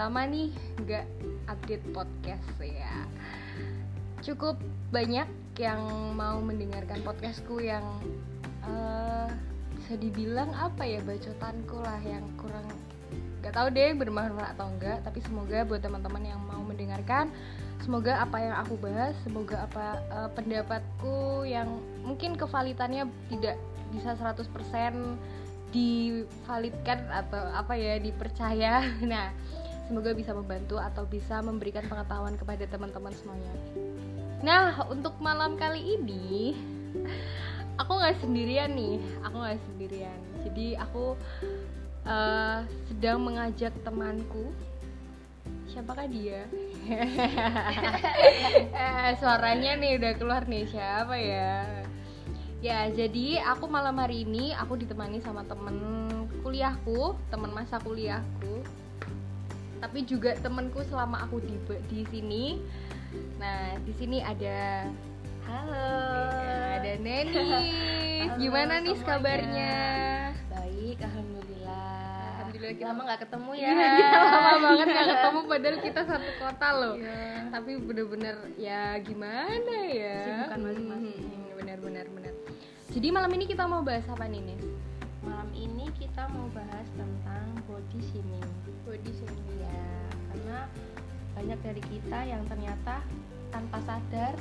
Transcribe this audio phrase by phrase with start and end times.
[0.00, 0.48] lama nih
[0.80, 1.06] nggak
[1.52, 3.04] update podcast ya.
[4.24, 4.56] Cukup
[4.88, 5.28] banyak
[5.60, 7.84] yang mau mendengarkan podcastku yang
[8.64, 9.28] uh,
[9.76, 12.64] bisa dibilang apa ya bacotanku lah yang kurang
[13.44, 17.28] nggak tahu deh bermanfaat atau enggak tapi semoga buat teman-teman yang mau mendengarkan
[17.84, 23.56] semoga apa yang aku bahas semoga apa uh, pendapatku yang mungkin kevalitannya tidak
[23.92, 24.48] bisa 100%
[25.72, 29.32] divalidkan atau apa ya dipercaya nah
[29.90, 33.50] semoga bisa membantu atau bisa memberikan pengetahuan kepada teman-teman semuanya.
[34.38, 36.54] Nah untuk malam kali ini
[37.74, 39.02] aku nggak sendirian nih.
[39.26, 40.18] Aku nggak sendirian.
[40.46, 41.18] Jadi aku
[42.06, 44.54] uh, sedang mengajak temanku.
[45.66, 46.46] Siapakah dia?
[48.70, 50.70] Eh, suaranya nih udah keluar nih.
[50.70, 51.66] Siapa ya?
[52.62, 56.06] Ya jadi aku malam hari ini aku ditemani sama temen
[56.46, 58.64] kuliahku temen masa kuliahku
[59.80, 61.56] tapi juga temenku selama aku di
[61.88, 62.44] di sini.
[63.40, 64.86] Nah di sini ada
[65.48, 65.92] halo
[66.78, 67.72] ada Neni.
[68.40, 69.76] Gimana nih kabarnya?
[70.52, 72.46] Baik alhamdulillah.
[72.46, 73.68] Alhamdulillah kita lama nggak ketemu ya.
[73.72, 76.94] Iya, kita lama banget nggak ketemu padahal kita satu kota loh.
[77.00, 77.38] Yeah.
[77.50, 80.46] tapi bener-bener ya gimana ya?
[80.46, 81.18] Bukan masing-masing.
[81.18, 82.34] Hmm, benar-benar benar
[82.90, 84.66] jadi malam ini kita mau bahas apa nih Nis?
[85.20, 88.48] Malam ini kita mau bahas tentang body shaming.
[88.84, 89.48] Body shaming.
[89.60, 89.84] Ya
[90.30, 90.58] karena
[91.36, 93.04] banyak dari kita yang ternyata
[93.50, 94.34] tanpa sadar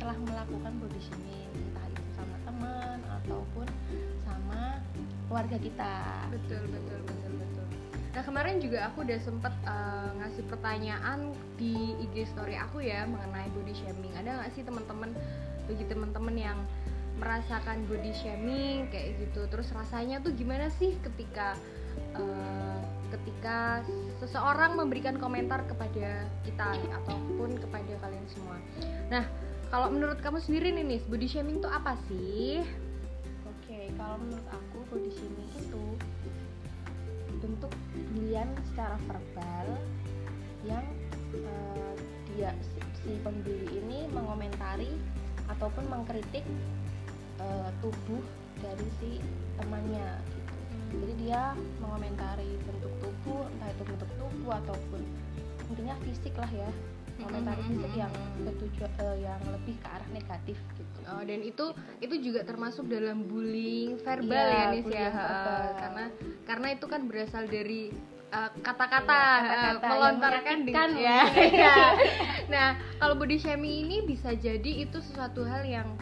[0.00, 1.48] telah melakukan body shaming.
[1.52, 3.66] Entah itu sama teman ataupun
[4.24, 4.80] sama
[5.28, 5.94] keluarga kita.
[6.32, 7.24] Betul betul betul
[8.14, 13.50] Nah kemarin juga aku udah sempet uh, ngasih pertanyaan di IG story aku ya mengenai
[13.50, 14.14] body shaming.
[14.14, 15.10] Ada nggak sih teman-teman
[15.66, 16.58] bagi teman-teman yang
[17.18, 19.46] merasakan body shaming kayak gitu?
[19.50, 21.54] Terus rasanya tuh gimana sih ketika
[22.18, 22.80] uh,
[23.14, 23.86] ketika
[24.18, 28.58] seseorang memberikan komentar kepada kita ataupun kepada kalian semua.
[29.10, 29.24] Nah
[29.70, 32.62] kalau menurut kamu sendiri nih nih body shaming tuh apa sih?
[33.46, 35.84] Oke kalau menurut aku body shaming itu
[37.38, 37.70] bentuk
[38.14, 39.66] bulian secara verbal
[40.64, 40.84] yang
[41.44, 41.92] uh,
[42.34, 42.50] dia
[43.04, 44.90] si pembeli ini mengomentari
[45.52, 46.42] ataupun mengkritik
[47.44, 48.22] uh, tubuh
[48.64, 49.10] dari si
[49.60, 50.54] temannya gitu.
[50.94, 55.02] Jadi dia mengomentari bentuk tubuh, entah itu bentuk tubuh ataupun
[55.70, 56.70] intinya fisik lah ya
[57.22, 58.12] komentar fisik yang
[58.42, 60.98] bertujuan uh, yang lebih ke arah negatif gitu.
[61.06, 61.66] Oh, dan itu
[62.02, 65.08] itu juga termasuk dalam bullying verbal ya, ya Nis ya.
[65.78, 66.04] karena
[66.48, 67.94] karena itu kan berasal dari
[68.34, 71.20] eh, kata-kata uh, uh, melontarkan dengan ya.
[71.64, 71.76] ya.
[72.52, 72.68] nah,
[72.98, 75.94] kalau body shaming ini bisa jadi itu sesuatu hal yang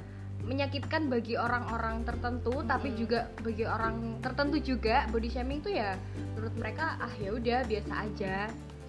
[0.43, 2.67] menyakitkan bagi orang-orang tertentu hmm.
[2.67, 5.95] tapi juga bagi orang tertentu juga body shaming itu ya
[6.35, 8.37] menurut mereka ah ya udah biasa aja.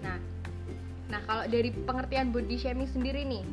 [0.02, 0.18] Nah,
[1.12, 3.44] Nah, kalau dari pengertian body shaming sendiri nih,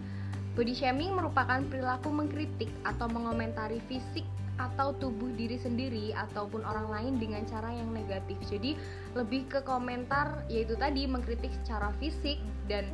[0.55, 4.23] body shaming merupakan perilaku mengkritik atau mengomentari fisik
[4.59, 8.37] atau tubuh diri sendiri ataupun orang lain dengan cara yang negatif.
[8.47, 8.77] Jadi
[9.17, 12.85] lebih ke komentar yaitu tadi mengkritik secara fisik dan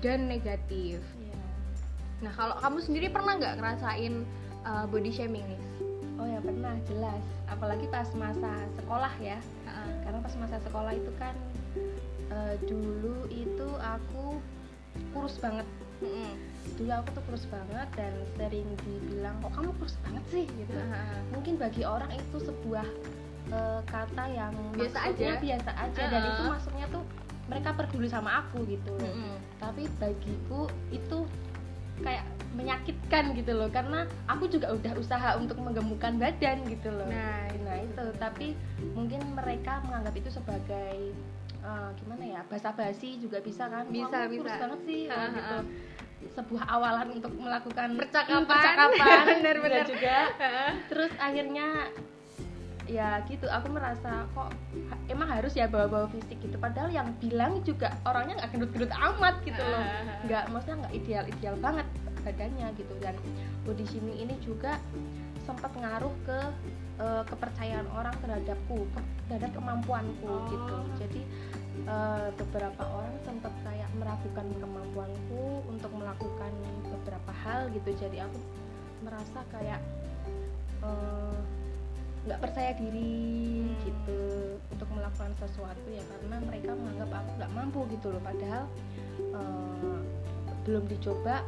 [0.00, 1.02] dan negatif.
[2.22, 4.14] Nah, kalau kamu sendiri pernah nggak ngerasain
[4.62, 5.62] uh, body shaming nih?
[6.22, 9.42] Oh ya pernah jelas, apalagi pas masa sekolah ya.
[9.66, 11.34] Uh, karena pas masa sekolah itu kan
[12.32, 14.38] uh, dulu itu aku
[15.12, 15.66] kurus banget
[16.04, 16.32] mm-hmm.
[16.76, 21.20] dulu aku tuh kurus banget dan sering dibilang kok kamu kurus banget sih gitu uh-huh.
[21.32, 22.86] mungkin bagi orang itu sebuah
[23.52, 26.12] uh, kata yang biasa aja biasa aja uh-huh.
[26.12, 27.04] dan itu maksudnya tuh
[27.50, 29.36] mereka peduli sama aku gitu mm-hmm.
[29.60, 31.24] tapi bagiku itu
[32.00, 32.24] kayak
[32.56, 33.68] menyakitkan gitu loh.
[33.68, 37.08] Karena aku juga udah usaha untuk menggemukkan badan gitu loh.
[37.08, 38.46] Nah nah itu tapi
[38.92, 41.12] mungkin mereka menganggap itu sebagai
[41.64, 43.88] uh, gimana ya bahasa basi juga bisa kan?
[43.88, 44.56] Bisa Wah, bisa.
[44.60, 45.58] banget sih uh, gitu.
[46.38, 48.46] sebuah awalan untuk melakukan percakapan.
[48.46, 49.24] percakapan.
[49.40, 50.16] Benar-benar juga.
[50.86, 51.90] Terus akhirnya
[52.92, 53.48] ya gitu.
[53.48, 54.52] Aku merasa kok
[55.08, 56.60] emang harus ya bawa-bawa fisik gitu.
[56.60, 59.84] Padahal yang bilang juga orangnya nggak gendut-gendut amat gitu loh.
[60.28, 61.86] Nggak maksudnya nggak ideal-ideal banget
[62.22, 62.94] badannya gitu.
[63.00, 63.14] Dan
[63.64, 64.76] body shaming ini juga
[65.42, 66.38] sempat ngaruh ke
[67.02, 68.86] uh, kepercayaan orang terhadapku
[69.26, 70.46] terhadap kemampuanku oh.
[70.52, 70.76] gitu.
[71.00, 71.20] Jadi
[71.88, 76.52] uh, beberapa orang sempat kayak meragukan kemampuanku untuk melakukan
[76.92, 77.90] beberapa hal gitu.
[77.96, 78.38] Jadi aku
[79.02, 79.82] merasa kayak
[80.86, 81.38] eh,
[82.22, 83.78] nggak percaya diri hmm.
[83.82, 84.20] gitu.
[84.70, 88.22] Untuk melakukan sesuatu ya karena mereka menganggap aku nggak mampu gitu loh.
[88.22, 88.64] Padahal
[89.34, 90.00] uh,
[90.62, 91.42] belum dicoba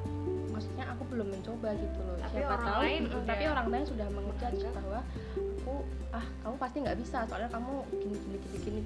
[0.51, 2.17] maksudnya aku belum mencoba gitu loh.
[2.23, 5.01] Tapi siapa orang tahu lain tapi orang lain sudah mengejudge bahwa
[5.35, 5.75] aku
[6.15, 8.83] ah kamu pasti nggak bisa soalnya kamu gini gini gini gini.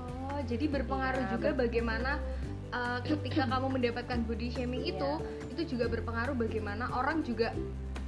[0.00, 2.10] Oh jadi berpengaruh Iya, juga ber- bagaimana
[2.72, 5.52] uh, ketika kamu mendapatkan body shaming itu Iya.
[5.56, 7.52] itu juga berpengaruh bagaimana orang juga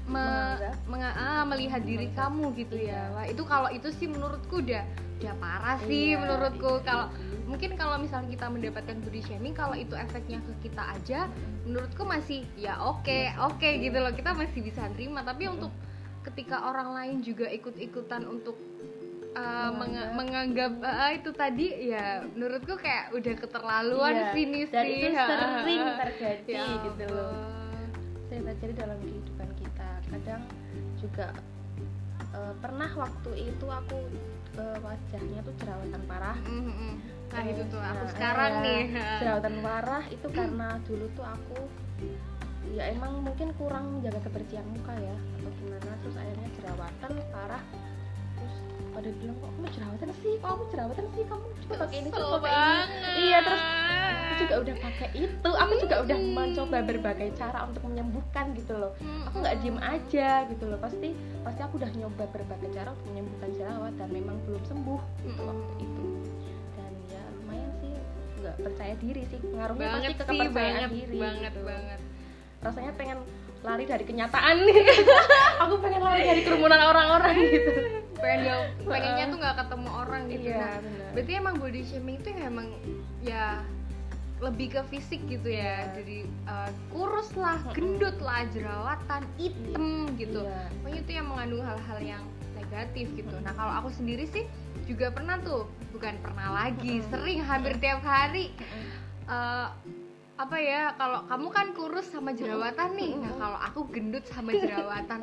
[0.05, 2.91] me- menga- ah, melihat diri kamu gitu Iya.
[3.09, 4.83] ya wah itu kalau itu sih menurutku udah
[5.17, 6.73] udah parah sih Iya, menurutku.
[6.73, 6.85] iya.
[6.85, 7.47] Kalau sih.
[7.47, 11.21] mungkin kalau misalnya kita mendapatkan body shaming kalau itu efeknya ke kita aja
[11.63, 14.11] menurutku masih ya oke oke gitu loh.
[14.11, 15.23] Kita masih bisa terima.
[15.23, 15.71] Tapi untuk
[16.23, 18.59] ketika orang lain juga ikut-ikutan untuk
[19.33, 20.71] uh, menga- Menganggap.
[20.75, 24.93] menganggap uh, itu tadi ya menurutku kayak udah keterlaluan Iya, sih nih dan sih.
[24.93, 27.35] itu sering terjadi Ya gitu loh.
[28.27, 29.22] sering terjadi dalam kehidupan kita
[30.13, 30.43] kadang
[31.01, 31.27] juga
[32.33, 33.99] eh, pernah waktu itu aku
[34.57, 36.39] eh, wajahnya tuh jerawatan parah.
[36.45, 36.95] Mm, mm, mm.
[37.33, 38.83] nah itu tuh aku Nah, sekarang iya, nih.
[39.25, 41.59] jerawatan parah itu karena dulu tuh aku
[42.73, 47.63] ya emang mungkin kurang menjaga kebersihan muka ya atau gimana terus akhirnya jerawatan parah
[49.03, 50.33] pada bilang kok kamu jerawatan sih?
[50.39, 51.23] Kok kamu jerawatan sih?
[51.27, 53.63] Kamu coba pakai ini coba pakai ini iya terus
[54.23, 55.51] aku juga udah pakai itu.
[55.59, 58.93] Aku juga udah mencoba berbagai cara untuk menyembuhkan gitu loh.
[59.27, 60.79] Aku nggak diem aja gitu loh.
[60.79, 61.09] Pasti
[61.43, 65.73] pasti aku udah nyoba berbagai cara untuk menyembuhkan jerawat dan memang belum sembuh gitu waktu
[65.83, 66.05] itu.
[66.79, 67.93] Dan ya lumayan sih.
[68.39, 69.39] Nggak percaya diri sih.
[69.43, 71.63] Pengaruhnya banget pasti ke sih kepercayaan banget diri banget gitu.
[71.67, 72.01] banget.
[72.63, 73.19] Rasanya pengen
[73.63, 74.57] lari dari kenyataan.
[74.67, 74.77] Nih
[75.63, 77.71] aku pengen lari dari kerumunan orang-orang gitu.
[78.19, 80.49] Pengen jauh pengennya tuh nggak ketemu orang gitu.
[80.51, 80.77] Iya nah
[81.13, 82.69] berarti emang body shaming itu emang
[83.23, 83.63] ya
[84.43, 85.87] lebih ke fisik gitu ya.
[85.87, 85.95] Iya.
[86.03, 86.19] jadi
[86.51, 90.43] uh, kurus lah gendut lah jerawatan hitam gitu.
[90.43, 90.67] Iya.
[90.83, 92.23] pokoknya itu yang mengandung hal-hal yang
[92.59, 93.35] negatif gitu.
[93.43, 94.45] Nah kalau aku sendiri sih
[94.91, 100.02] juga pernah tuh bukan pernah lagi sering hampir tiap hari Mm-mm.
[100.33, 103.13] Apa ya kalau kamu kan kurus sama jerawatan nih.
[103.15, 105.21] Nah kalau aku gendut sama jerawatan.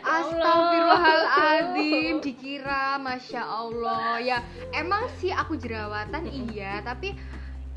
[0.00, 4.22] Astagfirullahaladzim dikira masya allah.
[4.22, 4.40] Ya
[4.72, 6.80] emang sih aku jerawatan iya.
[6.80, 7.14] Tapi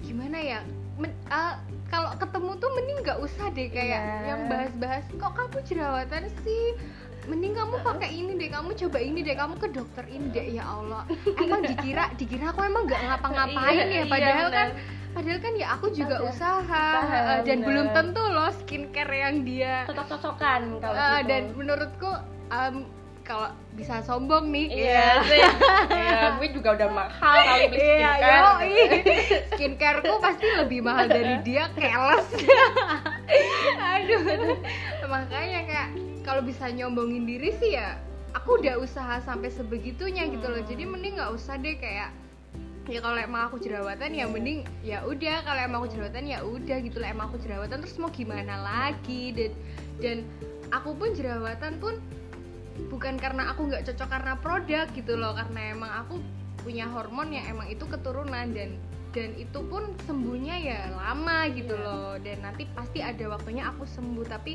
[0.02, 0.60] gimana ya
[0.96, 1.54] Men- eh,
[1.92, 4.32] kalau ketemu tuh mending nggak usah deh kayak Iya.
[4.32, 6.66] yang bahas-bahas kok kamu jerawatan sih?
[7.28, 10.56] Mending kamu pakai ini deh kamu coba ini deh kamu ke dokter ini deh.
[10.56, 11.04] Ya Allah.
[11.44, 14.70] Emang dikira dikira aku emang nggak ngapa-ngapain Iya, ya iya, padahal kan.
[15.16, 17.68] Padahal kan ya aku juga Ada usaha, usaha, eh, dan benar.
[17.72, 22.12] belum tentu loh skincare yang dia cocok-cocokan kalau eh, gitu dan menurutku
[22.46, 22.76] em,
[23.22, 25.42] kalau bisa sombong nih Iya sih.
[25.90, 27.10] Iya, gue juga udah mahal
[27.42, 28.38] kali beli Iya, skincare.
[28.38, 28.74] yoi.
[29.50, 32.28] Skincareku pasti lebih mahal dari dia keles.
[33.96, 34.22] Aduh.
[35.06, 35.88] Makanya kayak
[36.22, 37.98] kalau bisa nyombongin diri sih ya
[38.32, 40.60] aku udah usaha sampai sebegitunya gitu loh.
[40.60, 40.70] Hmm.
[40.70, 42.14] Jadi mending nggak usah deh kayak
[42.86, 45.42] ya kalau emang aku jerawatan ya mending ya udah.
[45.42, 47.10] Kalau emang aku jerawatan ya udah gitu lah.
[47.12, 49.34] Emang aku jerawatan terus mau gimana lagi?
[49.34, 49.52] Dan
[50.02, 50.18] dan
[50.70, 51.98] aku pun jerawatan pun
[52.92, 55.34] bukan karena aku nggak cocok karena produk gitu loh.
[55.34, 56.22] Karena emang aku
[56.62, 58.78] punya hormon yang emang itu keturunan dan
[59.16, 61.86] dan itu pun sembuhnya ya lama gitu Iya.
[61.86, 62.12] loh.
[62.22, 64.26] Dan nanti pasti ada waktunya aku sembuh.
[64.28, 64.54] Tapi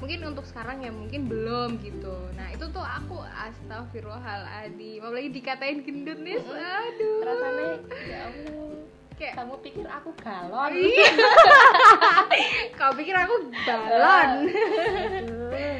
[0.00, 2.14] mungkin untuk sekarang ya mungkin belum gitu.
[2.34, 5.00] Nah itu tuh aku astagfirullahaladzim.
[5.00, 7.18] Apalagi dikatain gendut nih aduh.
[7.22, 7.66] Rasanya
[8.04, 8.72] ya Allah.
[9.14, 10.72] kayak Kamu pikir aku galon?
[10.74, 11.08] Iya.
[12.78, 14.30] kau pikir aku balon
[15.22, 15.78] Aduh.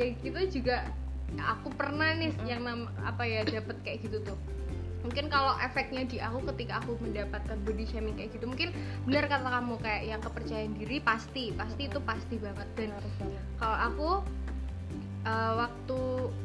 [0.00, 0.88] ya gitu juga.
[1.36, 4.38] Aku pernah nih yang nam apa ya dapat kayak gitu tuh
[5.06, 8.74] mungkin kalau efeknya di aku ketika aku mendapatkan body shaming kayak gitu mungkin
[9.06, 12.68] benar kata kamu kayak yang kepercayaan diri pasti pasti itu pasti banget.
[12.74, 12.90] Dan
[13.62, 14.08] kalau aku
[15.24, 16.00] eh, waktu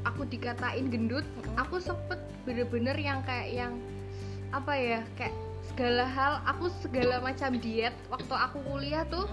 [0.05, 1.25] aku dikatain gendut
[1.57, 3.73] aku sempet bener-bener yang kayak yang
[4.53, 5.33] apa ya kayak
[5.71, 9.25] segala hal aku segala macam diet waktu aku kuliah tuh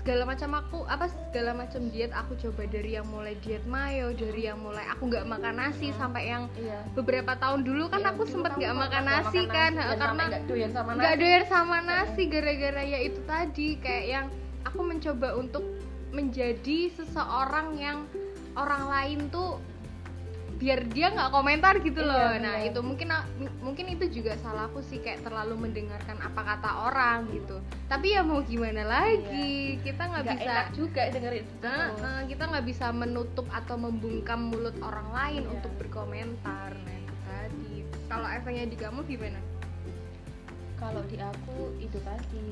[0.00, 4.48] segala macam aku apa segala macam diet aku coba dari yang mulai diet mayo dari
[4.48, 6.80] yang mulai aku nggak makan nasi sampai yang Iya.
[6.96, 10.40] beberapa tahun dulu kan Iya, aku sempet nggak makan nasi kan nasi, karena nggak
[10.72, 14.26] sama doyan sama nasi gara-gara ya itu tadi kayak yang
[14.64, 15.64] aku mencoba untuk
[16.16, 18.08] menjadi seseorang yang
[18.56, 19.60] orang lain tuh
[20.60, 22.30] biar dia nggak komentar gitu Iya, loh.
[22.36, 22.68] Nah benar.
[22.68, 23.08] itu mungkin
[23.64, 27.56] mungkin itu juga salahku sih kayak terlalu mendengarkan apa kata orang gitu.
[27.88, 29.80] Tapi ya mau gimana lagi?
[29.80, 31.48] Kita nggak bisa enak juga dengerin.
[31.48, 35.52] Itu Nah, eh, kita nggak bisa menutup atau membungkam mulut orang lain Iya.
[35.56, 36.76] untuk berkomentar.
[36.76, 37.72] Nah itu tadi.
[38.04, 39.40] Kalau efeknya di kamu gimana?
[40.76, 42.44] Kalau di aku itu tadi.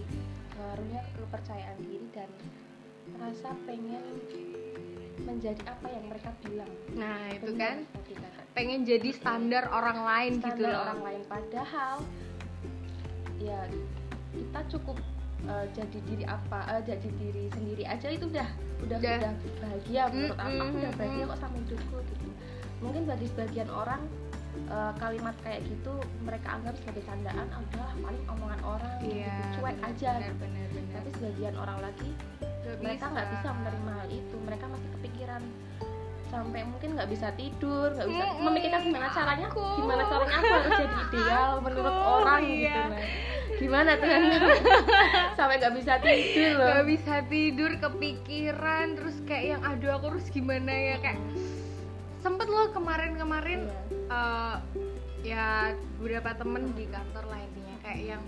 [0.57, 2.31] Pengaruhnya ke kepercayaan diri dan
[3.15, 4.01] rasa pengen
[5.19, 6.71] menjadi apa yang mereka bilang.
[6.93, 8.41] Nah itu Benar kan tadi kata.
[8.53, 10.81] pengen jadi standar orang lain gitu standar loh.
[10.85, 11.21] orang lain.
[11.27, 11.95] Padahal
[13.39, 13.61] ya
[14.31, 14.97] kita cukup
[15.45, 18.49] eh, jadi diri apa eh, jadi diri sendiri aja itu udah
[18.79, 19.17] udah Udah.
[19.19, 20.47] udah bahagia menurut aku.
[20.49, 22.29] Aku udah Mm-mm, bahagia kok sama hidupku gitu.
[22.79, 24.03] Mungkin bagi sebagian orang
[24.69, 28.97] uh, kalimat kayak gitu mereka anggap sebagai candaan adalah paling omongan orang.
[29.03, 30.11] Iya, gitu, cuek aja.
[30.21, 30.93] benar, benar, benar.
[30.95, 32.11] tapi sebagian orang lagi
[32.69, 34.37] Gak mereka nggak bisa menerima hal itu.
[34.45, 35.43] Mereka masih kepikiran.
[36.29, 39.65] Sampai mungkin nggak bisa tidur nggak bisa Mm-mm, memikirkan gimana caranya aku.
[39.81, 42.53] gimana caranya aku harus jadi ideal menurut orang iya.
[42.53, 43.01] gitu nah
[43.59, 44.09] gimana tuh?
[45.41, 46.69] Sampai nggak bisa tidur loh.
[46.69, 50.97] Gak bisa tidur kepikiran terus kayak yang aduh aku harus gimana ya?
[51.01, 51.19] Kayak
[52.21, 53.88] sempet loh kemarin-kemarin Iya.
[54.09, 54.57] Eh,
[55.25, 57.77] ya beberapa temen di kantor lah intinya.
[57.85, 58.23] Kayak yang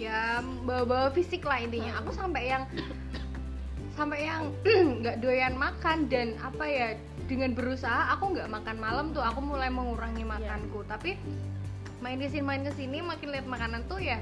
[0.00, 0.20] ya
[0.64, 2.00] bawa-bawa fisik lah intinya.
[2.00, 2.64] Aku sampai yang
[3.94, 4.52] sampai yang
[5.04, 6.88] nggak doyan makan dan apa ya
[7.28, 9.22] dengan berusaha aku nggak makan malam tuh.
[9.22, 10.82] Aku mulai mengurangi makanku.
[10.88, 11.14] Tapi
[12.00, 14.16] main ke sini main ke sini makin lihat makanan tuh ya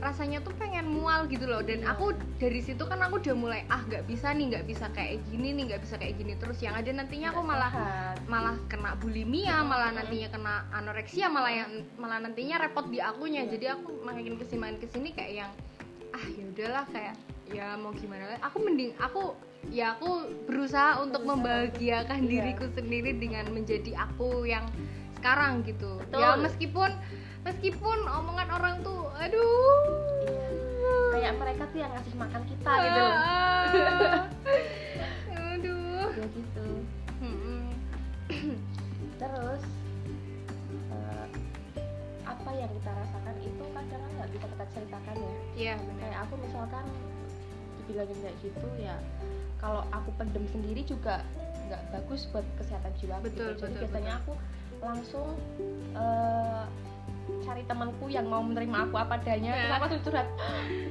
[0.00, 1.96] rasanya tuh pengen mual gitu loh dan Iya.
[1.96, 5.52] aku dari situ kan aku udah mulai ah nggak bisa nih nggak bisa kayak gini
[5.56, 7.72] nih nggak bisa kayak gini terus yang ada nantinya aku malah
[8.28, 13.50] malah kena bulimia malah nantinya kena anoreksia malah yang malah nantinya repot di akunya Iya.
[13.56, 15.50] jadi aku makin ke sini makin ke sini kayak yang
[16.14, 17.14] ah ya udahlah kayak
[17.50, 19.36] ya mau gimana lagi aku mending aku
[19.68, 22.28] ya aku berusaha untuk Berusaha membahagiakan iya.
[22.28, 24.64] diriku sendiri dengan menjadi aku yang
[25.20, 26.20] sekarang gitu Betul.
[26.20, 26.90] ya meskipun
[27.44, 29.76] meskipun omongan orang tuh aduh.
[31.14, 33.00] Kayak mereka tuh yang ngasih makan kita gitu.
[33.00, 34.26] Loh Ah.
[35.54, 36.08] aduh.
[36.14, 36.66] Ya gitu.
[39.14, 39.62] Terus
[40.90, 41.26] eh,
[42.24, 45.32] apa yang kita rasakan itu kadang kan nggak bisa kita ceritakan ya.
[45.54, 45.96] Iya benar.
[46.00, 46.84] kayak aku misalkan
[47.78, 48.96] dibilangin kayak gitu ya
[49.60, 51.20] kalau aku pendem sendiri juga
[51.64, 53.60] nggak bagus buat kesehatan jiwa aku Betul, gitu.
[53.60, 54.32] jadi betul, biasanya aku
[54.80, 55.28] langsung
[55.94, 56.64] eh,
[57.40, 59.74] cari temanku yang mau menerima aku apa adanya terus Nah.
[59.74, 60.28] aku langsung curhat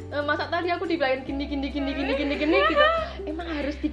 [0.07, 2.85] "Eh, masa tadi aku dibilangin gini gini gini gini gini gini gitu
[3.25, 3.89] emang harus di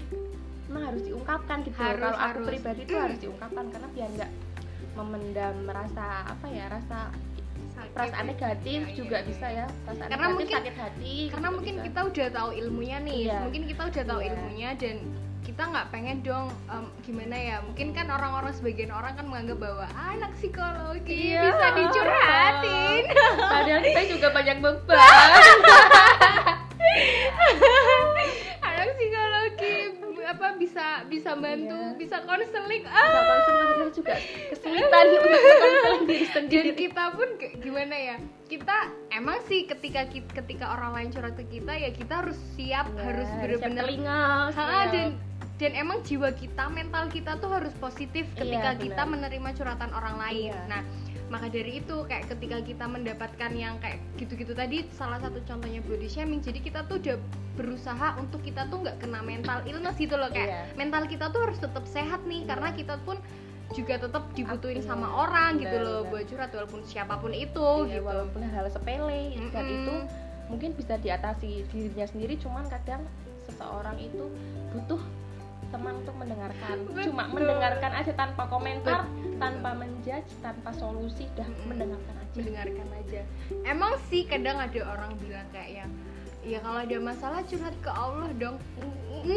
[0.66, 1.74] emang harus diungkapkan gitu.
[1.74, 2.46] Harus, kalau aku harus.
[2.46, 4.30] pribadi itu harus diungkapkan karena biar nggak
[4.92, 6.98] memendam rasa apa ya rasa
[7.72, 7.92] Sakit.
[7.92, 11.56] perasaan negatif Iya, juga iya, bisa ya perasaan Karena negatif mungkin- sakit hati karena gitu
[11.56, 11.84] mungkin bisa.
[11.86, 13.38] kita udah tahu ilmunya nih Iya.
[13.40, 14.28] mungkin kita udah tahu Iya.
[14.28, 14.96] ilmunya dan
[15.60, 19.84] kita nggak pengen dong em, gimana ya mungkin kan orang-orang sebagian orang kan menganggap bahwa
[19.92, 21.52] "Ah, anak psikologi Iya.
[21.52, 23.02] bisa dicurhatin.
[23.52, 24.96] Padahal kita juga banyak beban.
[28.64, 29.76] Anak psikologi
[30.24, 31.92] apa bisa bisa bantu Iya.
[32.00, 32.80] bisa konseling.
[32.80, 33.20] Bisa ah.
[33.28, 34.14] konseling juga
[34.56, 37.28] kesulitan untuk konseling diri dan sendiri kita pun
[37.60, 38.16] gimana ya
[38.48, 38.76] kita
[39.12, 43.28] emang sih ketika ketika orang lain curhat ke kita ya kita harus siap Iya, harus
[43.28, 44.24] siap bener-bener telinga
[44.56, 45.29] Ha, dan
[45.60, 50.16] dan emang jiwa kita mental kita tuh harus positif ketika Iya, kita menerima curhatan orang
[50.18, 50.64] lain Iya.
[50.66, 50.82] nah
[51.28, 56.08] maka dari itu kayak ketika kita mendapatkan yang kayak gitu-gitu tadi salah satu contohnya body
[56.08, 57.20] shaming jadi kita tuh udah
[57.54, 60.62] berusaha untuk kita tuh nggak kena mental illness gitu loh kayak Iya.
[60.74, 63.20] mental kita tuh harus tetap sehat nih karena kita pun
[63.70, 66.10] juga tetap dibutuhin Iya, sama orang gitu loh benar.
[66.10, 69.76] buat curhat walaupun siapa pun itu Iya, gitu walaupun hal sepele dan Mm-mm.
[69.76, 69.94] itu
[70.50, 73.06] mungkin bisa diatasi dirinya sendiri cuman kadang
[73.46, 74.26] seseorang itu
[74.74, 74.98] butuh
[75.68, 76.76] teman untuk mendengarkan.
[77.04, 77.34] Cuma Betul.
[77.36, 79.36] mendengarkan aja tanpa komentar Betul.
[79.36, 81.68] tanpa menjudge tanpa solusi dah Mm-mm.
[81.68, 82.36] mendengarkan aja.
[82.40, 83.20] Mendengarkan aja.
[83.62, 85.90] Emang sih kadang ada orang bilang kayak yang
[86.40, 88.56] ya kalau ada masalah curhat ke Allah dong.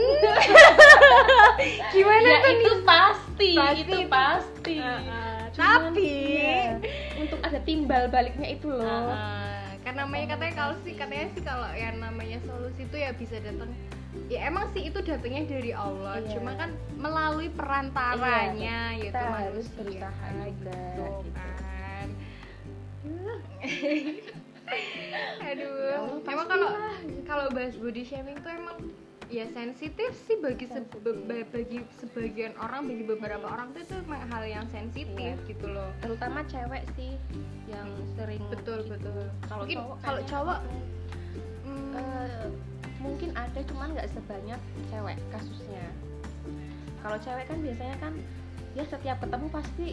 [1.92, 3.98] Gimana ya tuh itu nih pasti, Pasti itu.
[4.08, 4.76] pasti.
[4.80, 6.80] Heeh, Cuman, tapi iya,
[7.20, 8.82] untuk ada timbal baliknya itu loh.
[8.82, 13.38] Heeh, kan namanya katanya kalau sih katanya sih kalau yang namanya solusi itu ya bisa
[13.38, 13.70] datang
[14.26, 16.30] ya emang sih itu datangnya dari Allah Iya.
[16.32, 21.42] cuma kan melalui perantaranya Iya, yaitu kita harus berusaha juga, gitu gitu.
[21.60, 22.08] kan
[25.04, 27.22] Ya aduh Allah, emang kalau gitu.
[27.24, 28.78] kalau bahas body shaming tuh emang
[29.28, 31.14] ya sensitif sih bagi se- Sensitif.
[31.26, 35.48] be- bagi sebagian orang bagi beberapa orang tuh itu emang hal yang sensitif Iya.
[35.48, 37.18] gitu loh terutama cewek sih
[37.66, 38.94] yang sering betul gitu.
[38.94, 40.82] betul kalau mungkin cowok kalau kayaknya, cowok mm,
[41.66, 42.46] hmm, eh,
[43.04, 45.86] mungkin ada cuman nggak sebanyak cewek kasusnya.
[47.04, 48.14] Kalau cewek kan biasanya kan
[48.74, 49.88] ya setiap ketemu pasti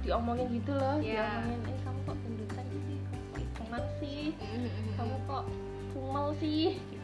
[0.00, 1.44] diomongin gitu loh Iya.
[1.44, 2.96] diomongin eh kamu kok gendutan sih?
[3.04, 4.24] Kamu kok hitungan sih?
[4.96, 5.44] Kamu kok
[5.92, 6.64] kumel sih?
[6.80, 6.98] Gitu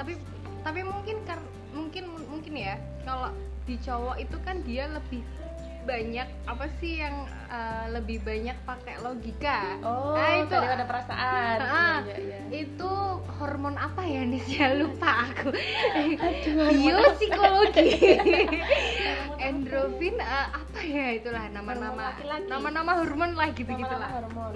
[0.00, 0.16] tapi
[0.64, 1.36] tapi mungkin kar
[1.76, 3.28] mungkin mungkin ya kalau
[3.68, 5.20] di cowok itu kan dia lebih
[5.82, 7.14] banyak apa sih yang
[7.46, 9.80] eh, lebih banyak pakai logika?
[9.80, 11.56] Oh Nah, itu- daripada perasaan.
[11.70, 12.60] Ah, Iya, iya, iya.
[12.62, 12.90] itu
[13.32, 15.48] hormon apa ya nih saya lupa aku.
[16.70, 17.88] Biopsikologi.
[19.40, 22.12] endorfin eh, apa ya itulah nama-nama.
[22.46, 24.54] nama-nama hormon lah gitu Nama-nama gitulah hormon.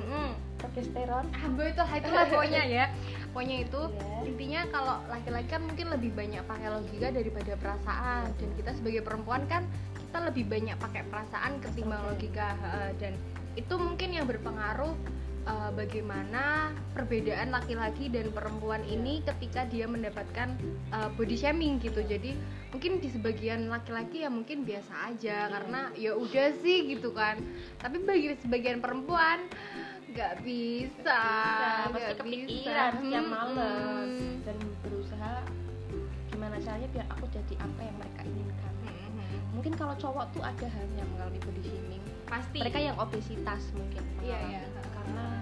[0.57, 2.85] Progesteron ah itu itulah pokoknya ya.
[3.31, 4.16] Pokoknya itu Iya.
[4.25, 8.31] intinya kalau laki-laki kan mungkin lebih banyak pakai logika daripada perasaan.
[8.35, 9.66] Dan kita sebagai perempuan kan
[10.14, 12.54] kita lebih banyak pakai perasaan ketimbang logika
[13.02, 13.18] dan
[13.59, 14.94] itu mungkin yang berpengaruh
[15.42, 20.54] uh, bagaimana perbedaan laki-laki dan perempuan ini ketika dia mendapatkan
[20.94, 21.99] uh, body shaming gitu.
[22.06, 22.30] Jadi
[22.71, 27.42] mungkin di sebagian laki-laki ya mungkin biasa aja karena ya udah sih gitu kan.
[27.83, 29.50] Tapi bagi sebagian perempuan
[30.14, 31.23] nggak bisa
[31.90, 33.02] nggak bisa.
[33.02, 34.47] setiap malam hmm.
[34.47, 34.56] dan
[34.87, 35.42] berusaha
[36.30, 38.44] gimana caranya biar aku jadi apa yang mereka hmm.
[39.64, 44.04] Mungkin kalau cowok tuh ada hal yang mengalami body shaming pasti mereka yang obesitas mungkin
[44.21, 44.62] iya, iya.
[44.92, 45.40] karena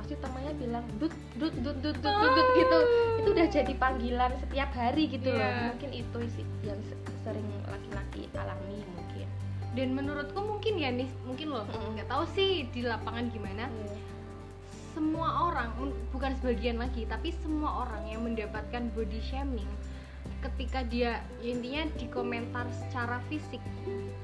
[0.00, 2.78] pasti temannya bilang dut dut dut dut dut dut, dut gitu
[3.20, 5.36] itu udah jadi panggilan setiap hari gitu yeah.
[5.36, 5.64] loh iya.
[5.68, 6.80] mungkin itu sih yang
[7.28, 9.28] sering laki-laki alami mungkin
[9.76, 14.00] dan menurutku mungkin ya nih mungkin loh nggak mm tahu sih di lapangan gimana yeah.
[14.96, 15.76] semua orang
[16.08, 19.68] bukan sebagian lagi tapi semua orang yang mendapatkan body shaming
[20.44, 23.62] ketika dia intinya di komentar secara fisik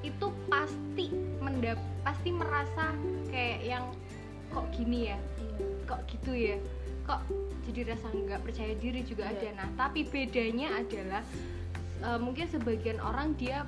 [0.04, 1.08] itu pasti
[1.40, 2.92] mendap pasti merasa
[3.30, 3.84] kayak yang
[4.52, 5.66] kok gini ya iya.
[5.88, 6.56] kok gitu ya
[7.08, 7.20] kok
[7.66, 9.34] jadi rasa nggak percaya diri juga iya.
[9.40, 11.22] ada nah tapi bedanya adalah
[12.04, 13.64] uh, mungkin sebagian orang dia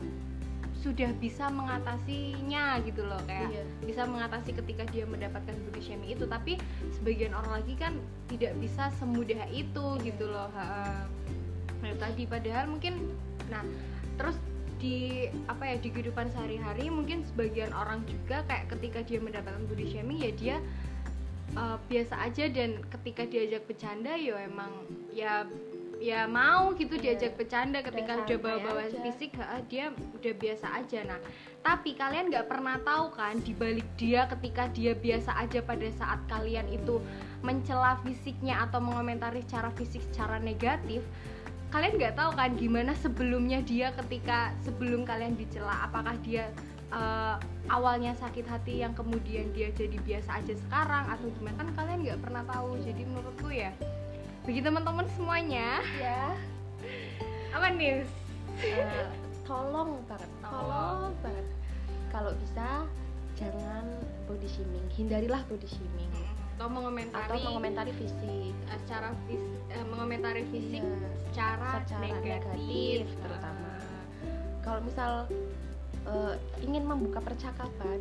[0.85, 3.65] sudah bisa mengatasinya gitu loh kayak iya.
[3.89, 6.61] bisa mengatasi ketika dia mendapatkan body shaming itu tapi
[6.93, 7.97] sebagian orang lagi kan
[8.29, 10.53] tidak bisa semudah itu gitu loh
[11.85, 13.13] nah tadi padahal mungkin
[13.53, 13.61] nah
[14.17, 14.41] terus
[14.81, 19.87] di apa ya di kehidupan sehari-hari mungkin sebagian orang juga kayak ketika dia mendapatkan body
[19.93, 20.57] shaming ya dia
[21.57, 24.73] uh, biasa aja dan ketika diajak bercanda ya emang
[25.13, 25.49] ya
[26.03, 27.17] ya mau gitu yeah.
[27.17, 29.89] diajak bercanda ketika udah bawa-bawa fisik ha, dia
[30.21, 31.21] udah biasa aja nah
[31.65, 36.69] tapi kalian nggak pernah tahu kan dibalik dia ketika dia biasa aja pada saat kalian
[36.69, 37.01] itu
[37.41, 41.01] mencela fisiknya atau mengomentari secara fisik secara negatif
[41.75, 46.47] kalian nggak tahu kan gimana sebelumnya dia ketika sebelum kalian dicela apakah dia
[46.95, 47.35] uh,
[47.67, 51.59] awalnya sakit hati yang kemudian dia jadi biasa aja sekarang atau gimana?
[51.59, 53.75] Kan kalian nggak pernah tahu jadi menurutku ya.
[54.47, 55.83] Bagi teman-teman semuanya.
[55.99, 56.39] Ya
[57.59, 58.07] apa nih
[58.63, 59.11] uh,
[59.43, 61.47] tolong banget tolong banget.
[62.15, 62.87] Kalau bisa
[63.35, 63.83] jangan
[64.31, 64.87] body shaming.
[64.95, 66.15] Hindarilah body shaming
[66.55, 68.55] atau mengomentari atau mengomentari fisik.
[68.71, 69.43] uh, secara fis,
[69.75, 73.71] uh, mengomentari fisik iya, secara, secara negatif, negatif terutama.
[74.63, 75.13] kalau misal
[76.07, 77.99] uh, ingin membuka percakapan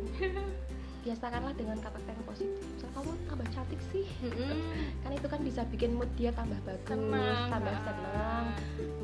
[1.04, 2.64] biasakanlah dengan kata-kata yang positif.
[2.64, 4.08] Misal kamu tambah cantik sih.
[4.24, 4.56] Mm-hmm.
[5.04, 8.44] kan itu kan bisa bikin mood dia tambah bagus senang, tambah senang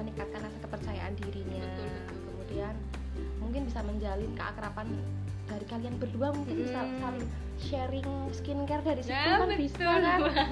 [0.01, 1.61] meningkatkan rasa kepercayaan dirinya.
[1.61, 2.19] Betul, betul.
[2.25, 2.75] kemudian
[3.37, 4.89] mungkin bisa menjalin keakraban
[5.51, 6.65] dari kalian berdua mungkin hmm.
[6.71, 7.27] bisa saling
[7.61, 10.47] sharing skincare dari situ nah, kan bisa kan banget.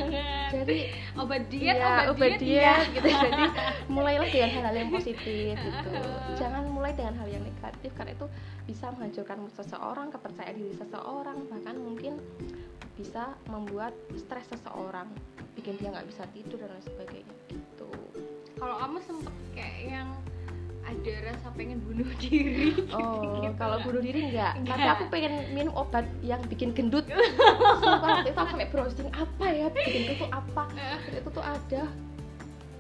[0.53, 0.79] jadi
[1.17, 2.95] obat diet ya, obat, obat diet, diet ya.
[2.99, 3.45] gitu jadi
[3.89, 5.91] mulailah dengan hal-hal yang positif gitu
[6.37, 8.27] jangan mulai dengan hal yang negatif karena itu
[8.69, 12.21] bisa menghancurkan seseorang kepercayaan diri seseorang bahkan mungkin
[12.99, 15.09] bisa membuat stres seseorang
[15.55, 17.91] bikin dia nggak bisa tidur dan lain sebagainya gitu
[18.59, 20.09] kalau kamu sempet kayak yang
[20.89, 22.73] ada rasa pengen bunuh diri.
[22.93, 23.53] Oh gitu.
[23.61, 24.57] kalau bunuh diri enggak.
[24.57, 24.77] enggak.
[24.77, 27.05] Tapi aku pengen minum obat yang bikin gendut.
[27.81, 29.67] Sumpah waktu itu aku sampai browsing apa ya?
[29.73, 30.63] Bikin gendut tuh apa?
[31.13, 31.83] Itu tuh ada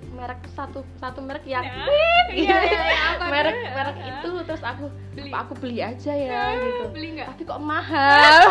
[0.09, 1.85] merek satu satu merek yang ya,
[2.33, 5.31] iya, iya, iya, merek merek itu terus aku beli.
[5.31, 6.43] aku beli aja ya?
[6.57, 6.85] Gitu.
[6.97, 8.49] beli tapi kok mahal?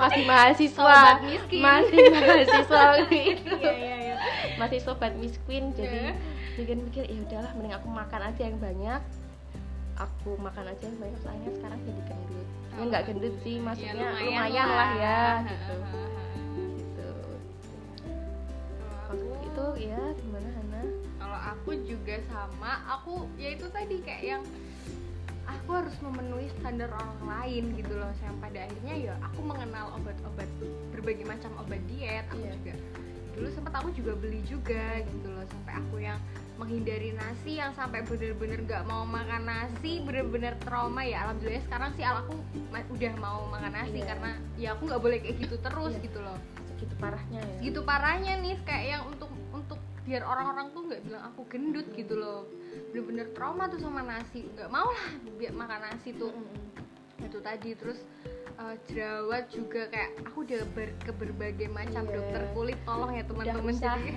[0.00, 1.20] Masih mahasiswa.
[1.52, 4.07] Masih mahasiswa gitu iya, iya, iya.
[4.58, 6.18] Masih sobat miskin jadi
[6.58, 9.02] bikin mikir ya udahlah mending aku makan aja yang banyak.
[9.98, 12.48] Aku makan aja yang banyak soalnya sekarang jadi gendut.
[12.74, 14.76] Ya nggak gendut sih iya, maksudnya ya, lumayan, lumayan lah.
[14.78, 14.90] lah.
[14.94, 15.74] ya gitu.
[16.78, 17.10] gitu.
[19.08, 20.82] Waktu itu ya gimana Hana?
[21.18, 24.42] Kalau aku juga sama aku ya itu tadi kayak yang
[25.48, 30.48] aku harus memenuhi standar orang lain gitu loh sampai pada akhirnya ya aku mengenal obat-obat
[30.92, 32.52] berbagai macam obat diet aku yeah.
[32.56, 32.74] juga
[33.38, 36.18] dulu sempat aku juga beli juga gitu loh sampai aku yang
[36.58, 42.02] menghindari nasi yang sampai bener-bener gak mau makan nasi bener-bener trauma ya alhamdulillah sekarang sih
[42.02, 42.34] aku
[42.98, 44.06] udah mau makan nasi iya.
[44.10, 46.02] karena ya aku nggak boleh kayak gitu terus iya.
[46.02, 46.38] gitu loh
[46.74, 51.22] segitu parahnya ya segitu parahnya nih kayak yang untuk untuk biar orang-orang tuh nggak bilang
[51.30, 52.42] aku gendut gitu loh
[52.90, 55.06] bener-bener trauma tuh sama nasi nggak mau lah
[55.38, 57.26] biar makan nasi tuh mm -hmm.
[57.30, 58.02] itu tadi terus
[58.58, 62.14] uh, jerawat juga kayak aku udah ber, ke berbagai macam yeah.
[62.18, 64.10] dokter kulit tolong ya teman-teman jadi.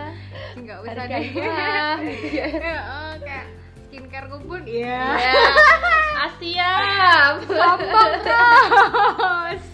[0.62, 1.26] Nggak usah deh.
[1.32, 3.46] uh, kayak
[3.88, 4.62] skincare ku pun.
[4.68, 6.26] Ya yeah.
[6.28, 6.72] Asia
[7.48, 9.64] sombong terus.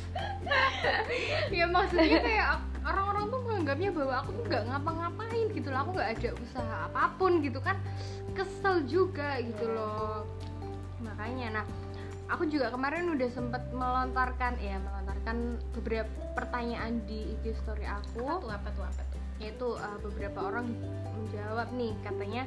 [1.51, 2.47] Ya maksudnya kayak
[2.85, 5.79] orang-orang tuh menganggapnya bahwa aku tuh nggak ngapa-ngapain gitu loh.
[5.83, 7.77] Aku nggak ada usaha apa pun gitu kan.
[8.35, 10.29] Kesel juga gitu loh.
[11.03, 11.67] Makanya nah
[12.29, 18.25] aku juga kemarin udah sempet melontarkan ya melontarkan beberapa pertanyaan di IG story aku.
[18.25, 19.23] Apa tuh apa tuh apa tuh?
[19.43, 20.73] Yaitu uh, beberapa orang
[21.15, 22.43] menjawab nih katanya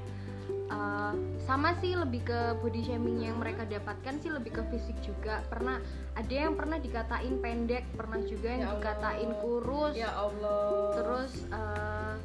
[0.71, 1.13] uh,
[1.43, 5.43] sama sih lebih ke body shaming yang mereka dapatkan sih lebih ke fisik juga.
[5.51, 5.77] Pernah
[6.15, 8.77] ada yang pernah dikatain pendek pernah juga yang Ya Allah.
[8.81, 9.93] dikatain kurus.
[9.93, 10.65] Ya Allah.
[10.95, 12.15] Terus uh,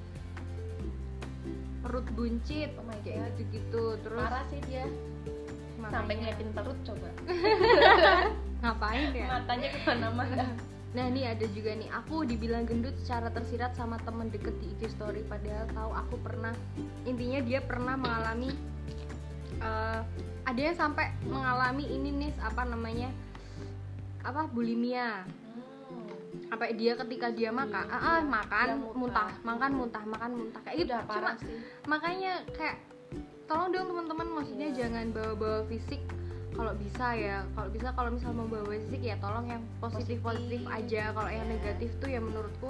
[1.83, 3.27] perut buncit Oh my God.
[3.35, 4.87] gitu-gitu terus parah sih dia
[5.83, 7.09] makanya- sampai ngeliatin perut coba.
[8.63, 9.27] Ngapain ya?
[9.29, 10.47] Matanya ke mana-mana.
[10.93, 11.89] Nah nih ada juga nih.
[11.91, 16.53] Aku dibilang gendut secara tersirat sama temen deket di IG story padahal tahu aku pernah
[17.03, 18.53] intinya dia pernah mengalami
[19.59, 20.01] eh,
[20.43, 23.09] ada yang sampai mengalami ini nih apa namanya
[24.23, 25.27] apa bulimia.
[25.89, 26.09] Hmm.
[26.47, 28.95] sampai dia ketika dia makan ah, ah, makan Dia muntah.
[28.95, 30.61] muntah makan muntah makan muntah.
[30.63, 30.93] Kayak gitu.
[30.93, 31.57] Udah Cuma sih.
[31.85, 32.77] makanya kayak
[33.53, 34.77] tolong dong teman-teman maksudnya Iya.
[34.81, 36.01] jangan bawa-bawa fisik
[36.57, 40.65] kalau bisa ya kalau bisa kalau misal mau bawa fisik ya tolong yang positif positif
[40.65, 40.77] Positif.
[40.81, 41.53] aja kalau yang Iya.
[41.61, 42.69] negatif tuh ya menurutku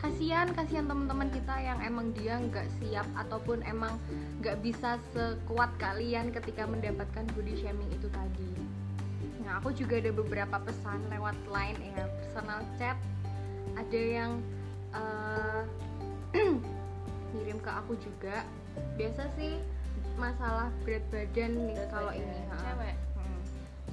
[0.00, 4.00] kasihan kasihan teman-teman kita yang emang dia nggak siap ataupun emang
[4.40, 8.48] nggak bisa sekuat kalian ketika mendapatkan body shaming itu tadi
[9.44, 12.96] nah aku juga ada beberapa pesan lewat line ya personal chat
[13.76, 14.40] ada yang
[14.96, 15.62] eh,
[17.36, 18.44] ngirim ke aku juga
[18.96, 19.60] biasa sih
[20.14, 22.56] masalah berat badan nih kalau ini ha.
[22.58, 22.94] cewek.
[23.18, 23.42] Hmm.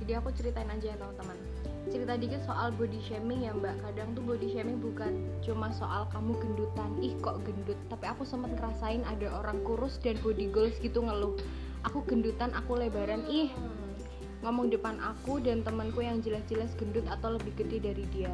[0.01, 1.37] jadi aku ceritain aja ya teman-teman.
[1.89, 3.73] Cerita dikit soal body shaming ya mbak.
[3.81, 6.89] Kadang tuh body shaming bukan cuma soal kamu gendutan.
[7.01, 7.77] Ih kok gendut?
[7.89, 11.33] Tapi aku sempat ngerasain ada orang kurus dan body goals gitu ngeluh.
[11.89, 13.25] Aku gendutan aku lebaran.
[13.25, 13.89] Ih Hmm.
[14.41, 18.33] ngomong depan aku dan temanku yang jelas-jelas gendut atau lebih gede dari dia.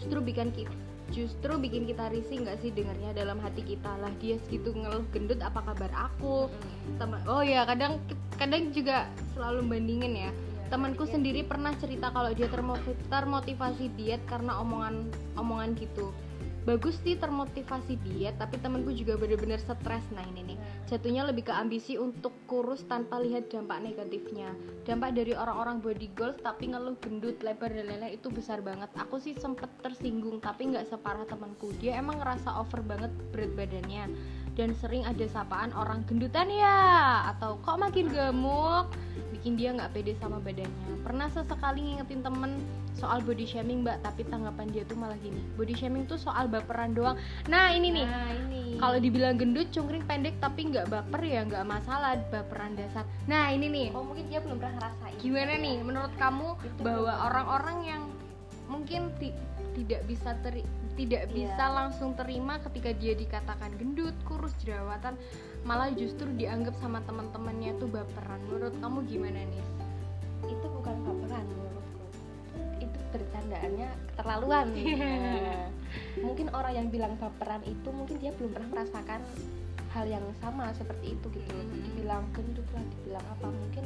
[0.00, 4.00] Justru bikin kita justru bikin kita risih nggak sih dengarnya dalam hati kita?
[4.00, 6.48] Lah dia segitu ngeluh gendut apa kabar aku?
[6.96, 8.00] Teman oh ya kadang
[8.40, 10.30] kadang juga selalu bandingin ya.
[10.72, 15.04] Temanku sendiri pernah cerita kalau dia termotiv- termotivasi diet karena omongan
[15.36, 16.10] omongan gitu.
[16.64, 20.04] Bagus sih termotivasi diet tapi temanku juga bener-bener stres.
[20.16, 20.58] Nah ini nih
[20.92, 24.52] jatuhnya lebih ke ambisi untuk kurus tanpa lihat dampak negatifnya.
[24.84, 28.92] Dampak dari orang-orang body goals tapi ngeluh gendut lebar dan lain-lain itu besar banget.
[29.00, 31.72] Aku sih sempet tersinggung tapi nggak separah temanku.
[31.80, 34.04] Dia emang ngerasa over banget berat badannya
[34.52, 37.28] dan sering ada sapaan orang gendutan ya.
[37.32, 38.92] Atau kok makin gemuk
[39.32, 41.02] bikin dia nggak pede sama badannya.
[41.02, 42.60] Pernah sesekali ngingetin temen
[42.94, 43.98] soal body shaming mbak.
[44.04, 45.40] Tapi tanggapan dia tuh malah gini.
[45.56, 47.16] Body shaming tuh soal baperan doang.
[47.48, 48.06] Nah ini nih.
[48.06, 48.62] Nah ini.
[48.76, 52.20] Kalau dibilang gendut cungkring pendek tapi nggak baper ya nggak masalah.
[52.28, 53.08] Baperan dasar.
[53.24, 53.88] Nah ini nih.
[53.96, 55.16] Oh mungkin dia belum pernah ngerasain.
[55.18, 55.76] Gimana nih?
[55.80, 56.48] Menurut kamu
[56.84, 58.02] bahwa orang-orang yang
[58.68, 59.34] mungkin ti-
[59.72, 61.32] tidak bisa teri- tidak Iya.
[61.32, 65.16] bisa langsung terima ketika dia dikatakan gendut kurus jerawatan
[65.62, 69.64] malah justru dianggap sama teman-temannya tuh baperan menurut kamu gimana nih
[70.44, 72.04] itu bukan baperan menurutku
[72.78, 75.68] itu bercandaannya keterlaluan Nah,
[76.18, 79.20] mungkin orang yang bilang baperan itu mungkin dia belum pernah merasakan
[79.90, 81.72] hal yang sama seperti itu gitu Mhm.
[81.86, 83.84] dibilang gendut lah dibilang apa mungkin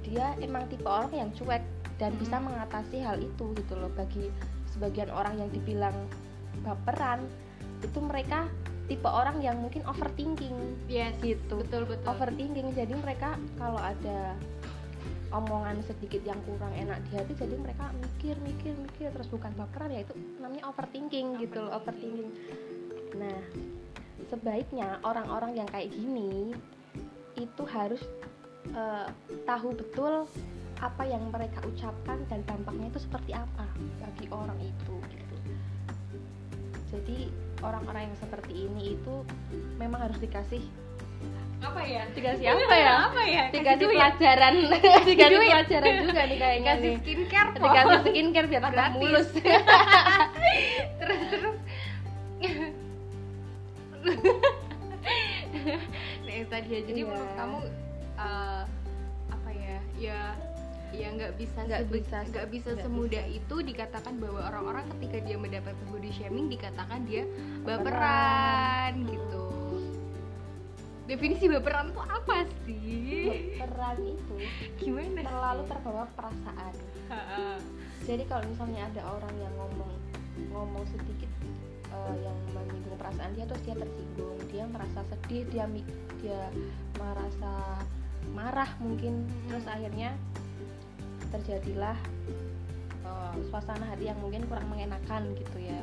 [0.00, 1.62] dia emang tipe orang yang cuek
[1.98, 2.18] dan Mhm.
[2.18, 4.30] bisa mengatasi hal itu gitu loh bagi
[4.78, 5.94] sebagian orang yang dibilang
[6.62, 7.26] baperan
[7.82, 8.46] itu mereka
[8.86, 10.54] tipe orang yang mungkin overthinking.
[10.86, 11.58] Yes gitu.
[11.66, 12.06] betul betul.
[12.06, 14.38] Overthinking jadi mereka kalau ada
[15.34, 19.10] omongan sedikit yang kurang enak di hati jadi mereka mikir mikir mikir.
[19.12, 22.30] Terus bukan baperan ya itu namanya overthinking gitu loh overthinking.
[23.18, 23.38] Nah
[24.30, 26.54] sebaiknya orang-orang yang kayak gini
[27.34, 28.00] itu harus
[28.72, 29.06] eh,
[29.42, 30.24] tahu betul
[30.78, 33.66] apa yang mereka ucapkan dan dampaknya itu seperti apa
[33.98, 35.36] bagi orang itu gitu.
[36.88, 37.18] Jadi
[37.60, 39.14] orang-orang yang seperti ini itu
[39.76, 40.62] memang harus dikasih
[41.58, 42.06] apa ya?
[42.14, 42.92] Dikasih apa ya?
[43.10, 43.44] apa ya?
[43.50, 43.98] Dikasih duit.
[43.98, 44.54] pelajaran.
[45.10, 46.98] Dikasih pelajaran juga nih kayaknya kasih nih.
[47.02, 47.64] skincare po.
[47.66, 49.28] dikasih skincare biar tambah mulus.
[51.02, 51.56] Terus terus.
[56.22, 57.08] Nah tadi ya jadi Iya.
[57.08, 57.58] menurut kamu
[58.18, 58.57] eh,
[61.28, 66.08] nggak bisa Nggak bisa, nggak bisa semudah itu dikatakan bahwa orang-orang ketika dia mendapat body
[66.08, 67.28] shaming dikatakan dia
[67.68, 68.92] baperan Baperan.
[69.12, 69.44] gitu.
[71.04, 73.56] Definisi baperan tuh apa sih?
[73.60, 74.36] Peran itu
[74.80, 76.74] gimana terlalu terbawa perasaan.
[78.08, 79.92] Jadi kalau misalnya ada orang yang ngomong
[80.48, 81.28] ngomong sedikit
[81.92, 85.64] eh, yang menyinggung perasaan dia terus dia tersinggung dia merasa sedih dia
[86.24, 86.40] dia
[86.96, 87.52] merasa
[88.32, 90.14] marah mungkin terus akhirnya
[91.32, 91.96] terjadilah
[93.04, 95.80] eh, suasana hati yang mungkin kurang mengenakan gitu ya.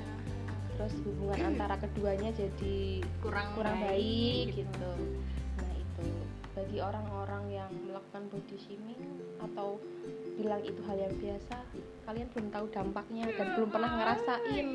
[0.75, 4.91] Terus hubungan antara keduanya jadi kurang kurang baik gitu.
[5.55, 6.08] Nah itu
[6.51, 8.99] bagi orang-orang yang melakukan body shaming
[9.39, 9.79] atau
[10.36, 11.55] bilang itu hal yang biasa
[12.05, 14.67] kalian belum tahu dampaknya dan belum pernah ngerasain.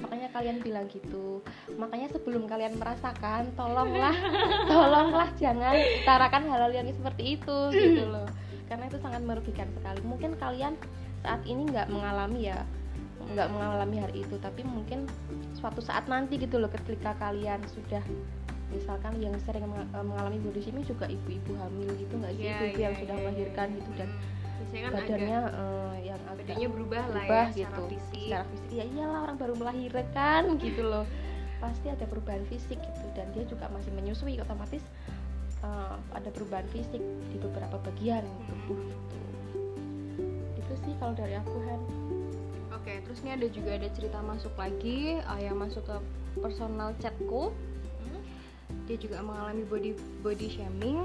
[0.00, 1.44] Makanya kalian bilang gitu.
[1.76, 4.16] Makanya sebelum kalian merasakan tolonglah
[4.72, 8.24] tolonglah jangan utarakan hal-hal yang seperti itu gitu loh
[8.68, 10.76] karena itu sangat merugikan sekali mungkin kalian
[11.24, 12.62] saat ini nggak mengalami ya
[13.34, 15.04] nggak mengalami hari itu tapi mungkin
[15.58, 18.00] suatu saat nanti gitu loh ketika kalian sudah
[18.68, 22.78] misalkan yang sering eh, mengalami body shaming juga ibu-ibu hamil gitu nggak sih yeah, ibu-ibu
[22.78, 23.78] yeah, yang yeah, sudah yeah, melahirkan yeah.
[23.80, 24.10] gitu dan
[24.68, 28.20] kan badannya agak, uh, yang agak badannya berubah, berubah lah ya gitu secara fisik.
[28.20, 31.04] secara fisik ya iyalah orang baru melahirkan gitu loh
[31.58, 34.84] pasti ada perubahan fisik gitu dan dia juga masih menyusui otomatis
[35.68, 39.18] uh, ada perubahan fisik di beberapa bagian tubuh gitu.
[40.56, 41.82] Itu sih kalau dari aku Han.
[42.72, 45.96] Oke terus ini ada juga ada cerita masuk lagi uh, yang masuk ke
[46.40, 47.52] personal chatku.
[48.88, 49.92] Dia juga mengalami body
[50.24, 51.04] body shaming.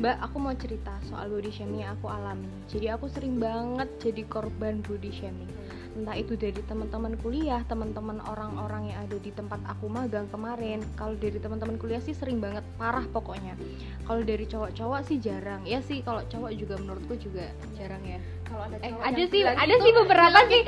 [0.00, 2.48] Mbak, aku mau cerita soal body shaming yang aku alami.
[2.72, 5.59] Jadi aku sering banget jadi korban body shaming.
[5.96, 10.82] Entah itu dari teman-teman kuliah, teman-teman orang-orang yang ada di tempat aku magang kemarin.
[10.94, 13.58] Kalau dari teman-teman kuliah sih sering banget, parah pokoknya.
[14.06, 15.62] Kalau dari cowok-cowok sih jarang.
[15.66, 18.18] Ya sih, kalau cowok juga menurutku juga jarang ya.
[18.46, 20.62] Kalau ada eh, ada sih, ada gitu, sih beberapa sih.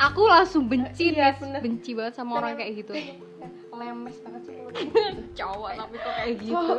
[0.00, 2.92] Aku langsung benci, iya, benci banget sama orang kayak gitu
[3.78, 4.56] lemes banget sih
[5.38, 6.74] cowok tapi kok kayak gitu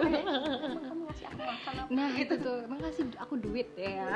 [1.90, 2.66] nah itu tuh.
[2.66, 4.06] Emang kasih aku duit ya.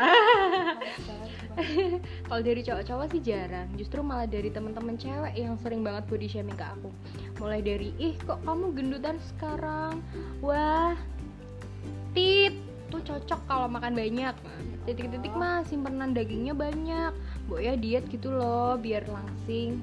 [2.30, 3.70] Kalau dari cowok-cowok sih jarang.
[3.76, 6.90] Justru malah dari teman-teman cewek yang sering banget body shaming ke aku.
[7.42, 10.00] Mulai dari ih kok kamu gendutan sekarang?
[10.40, 10.96] Wah
[12.14, 12.54] tit.
[12.94, 14.38] Tuh cocok kalau makan banyak.
[14.86, 17.14] Titik-titik mah simpenan dagingnya banyak.
[17.50, 19.82] Bu ya diet gitu loh biar langsing.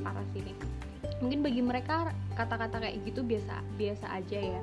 [0.00, 0.56] Parah sih nih
[1.20, 4.60] mungkin bagi mereka kata-kata kayak gitu biasa biasa aja ya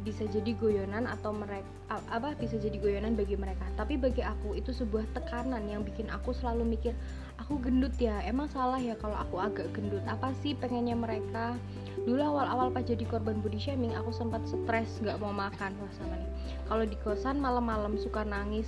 [0.00, 1.68] bisa jadi goyonan atau mereka
[2.08, 3.68] apa bisa jadi goyonan bagi mereka.
[3.76, 6.96] Tapi bagi aku itu sebuah tekanan yang bikin aku selalu mikir
[7.36, 10.00] aku gendut ya emang salah ya kalau aku agak gendut.
[10.08, 11.60] Apa sih pengennya mereka?
[12.08, 15.76] Dulu awal-awal pas jadi korban body shaming aku sempat stres nggak mau makan.
[15.76, 16.30] Wah sama nih.
[16.64, 18.66] Kalau di kosan malam-malam suka nangis.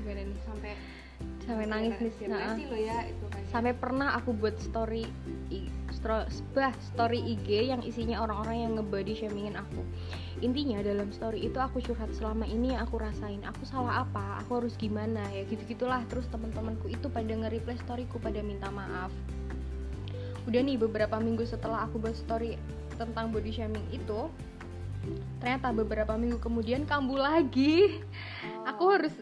[0.00, 0.38] Gimana nih?
[0.48, 0.72] Sampai
[1.44, 5.04] sampai nangis nih nah, ya, itu sampai pernah aku buat story
[6.00, 9.84] bah story IG yang isinya orang-orang yang ngebody shamingin aku.
[10.40, 14.40] Intinya dalam story itu aku curhat selama ini yang aku rasain aku salah apa?
[14.44, 15.20] Aku harus gimana?
[15.28, 19.12] Ya gitu gitulah terus teman-temanku itu pada nge-reply storyku pada minta maaf.
[20.48, 22.56] Udah nih beberapa minggu setelah aku buat story
[22.96, 24.32] tentang body shaming itu
[25.40, 28.00] ternyata beberapa minggu kemudian kambuh lagi.
[28.64, 29.12] Aku harus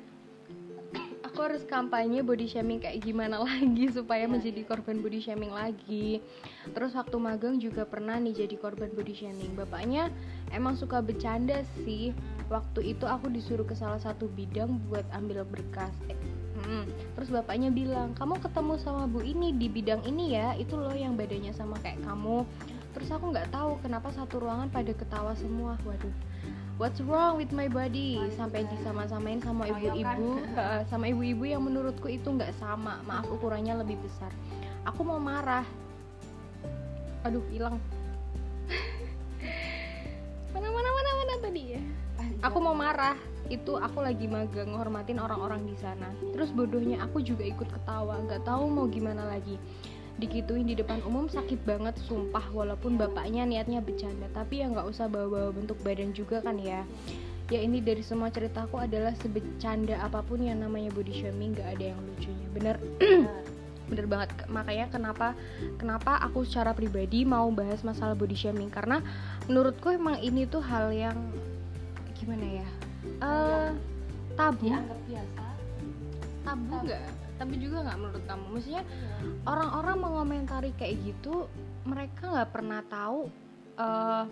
[1.39, 6.19] aku harus kampanye body shaming kayak gimana lagi supaya iya, menjadi korban body shaming lagi
[6.75, 10.11] terus waktu magang juga pernah nih jadi korban body shaming bapaknya
[10.51, 12.11] emang suka bercanda sih
[12.51, 15.95] waktu itu aku disuruh ke salah satu bidang buat ambil berkas
[16.59, 16.91] Hmm.
[17.15, 21.15] Terus bapaknya bilang, kamu ketemu sama bu ini di bidang ini ya, itu loh yang
[21.15, 22.43] badannya sama kayak kamu.
[22.99, 25.79] Terus aku nggak tahu kenapa satu ruangan pada ketawa semua.
[25.87, 26.11] Waduh,
[26.79, 28.23] what's wrong with my body?
[28.39, 30.41] Sampai disama-samain sama ibu-ibu.
[30.87, 33.03] Sama ibu-ibu yang menurutku itu nggak sama.
[33.05, 34.31] Maaf ukurannya lebih besar.
[34.87, 35.67] Aku mau marah.
[37.27, 37.77] Aduh hilang.
[40.55, 41.83] Mana mana mana mana tadi ya?
[42.47, 43.19] Aku mau marah.
[43.51, 46.09] Itu aku lagi magang ngormatin orang-orang di sana.
[46.35, 48.23] Terus bodohnya aku juga ikut ketawa.
[48.27, 49.59] Nggak tahu mau gimana lagi
[50.19, 52.45] dikituin di depan umum sakit banget sumpah.
[52.51, 56.83] Walaupun bapaknya niatnya bercanda tapi ya nggak usah bawa-bawa bentuk badan juga kan ya.
[57.49, 61.85] Ya ini dari semua ceritaku adalah sebecanda apa pun yang namanya body shaming nggak ada
[61.95, 62.47] yang lucunya.
[62.53, 62.77] Bener.
[63.89, 64.29] Bener banget.
[64.53, 65.33] Makanya kenapa
[65.81, 68.69] kenapa aku secara pribadi mau bahas masalah body shaming?
[68.69, 69.01] Karena
[69.49, 71.17] menurutku emang ini tuh hal yang
[72.19, 72.69] gimana ya
[73.23, 73.71] uh,
[74.37, 74.71] tabu.
[75.09, 75.47] biasa.
[76.45, 76.77] Tabu.
[76.85, 78.45] nggak tapi juga nggak menurut kamu.
[78.53, 78.85] Maksudnya
[79.47, 81.47] orang-orang mengomentari kayak gitu
[81.87, 83.31] mereka nggak pernah tahu
[83.79, 84.27] uh,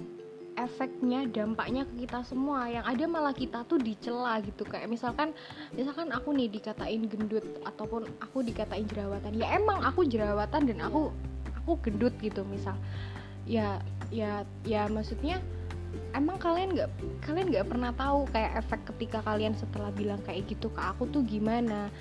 [0.57, 2.67] efeknya dampaknya ke kita semua.
[2.67, 4.67] Yang ada malah kita tuh dicela gitu.
[4.67, 5.33] Kayak misalkan
[5.73, 9.39] misalkan aku nih dikatain gendut ataupun aku dikatain jerawatan.
[9.39, 11.15] Ya emang aku jerawatan dan aku
[11.63, 12.75] aku gendut gitu misal.
[13.47, 13.79] Ya
[14.11, 15.39] ya ya maksudnya
[16.17, 16.91] emang kalian nggak
[17.25, 21.23] kalian nggak pernah tahu kayak efek ketika kalian setelah bilang kayak gitu ke aku tuh
[21.25, 21.93] gimana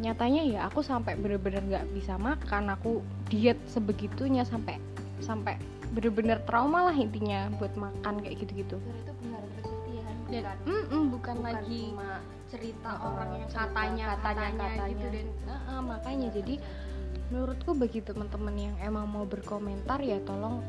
[0.00, 4.80] nyatanya ya aku sampai bener-bener nggak bisa makan aku diet sebegitunya sampai
[5.20, 5.60] sampai
[5.92, 9.42] bener-bener trauma lah intinya buat makan kayak gitu-gitu itu benar
[10.30, 11.82] ya bukan, mm -mm, bukan, bukan lagi
[12.50, 14.90] cerita oh, orang yang cerita, katanya katanya, katanya gitu katanya.
[14.90, 16.54] gitu dan uh, uh, makanya jadi
[17.30, 20.62] menurutku bagi teman-teman yang emang mau berkomentar ya tolong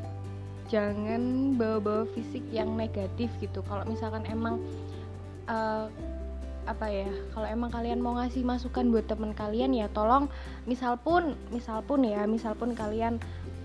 [0.70, 4.62] jangan bawa-bawa fisik yang negatif gitu kalau misalkan emang
[5.50, 5.90] uh,
[6.64, 10.30] apa ya kalau emang kalian mau ngasih masukan buat temen kalian ya tolong
[10.64, 13.18] misal pun misal pun ya misal pun kalian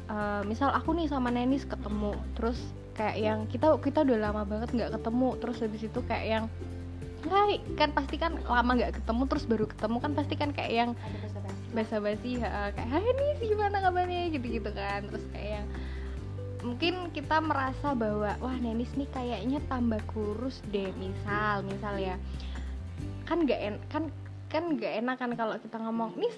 [0.09, 2.57] uh, misal aku nih sama Nenis ketemu terus
[2.97, 6.45] kayak yang kita kita udah lama banget nggak ketemu terus habis itu kayak yang
[7.27, 10.91] Hai, kan pasti kan lama nggak ketemu terus baru ketemu kan pasti kan kayak yang
[11.75, 12.39] basa-basi.
[12.39, 14.31] kayak hai nih gimana kabarnya?
[14.31, 15.67] gitu-gitu kan terus kayak yang
[16.63, 22.15] mungkin kita merasa bahwa wah Nenis nih kayaknya tambah kurus deh misal misal ya
[23.27, 24.03] kan nggak en kan
[24.47, 26.35] kan nggak enak kan kalau kita ngomong Nis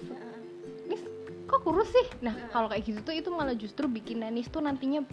[0.90, 1.02] Nis
[1.46, 2.06] kok kurus sih?
[2.20, 5.06] Nah kalau kayak gitu tuh itu malah justru bikin Nenis tuh nantinya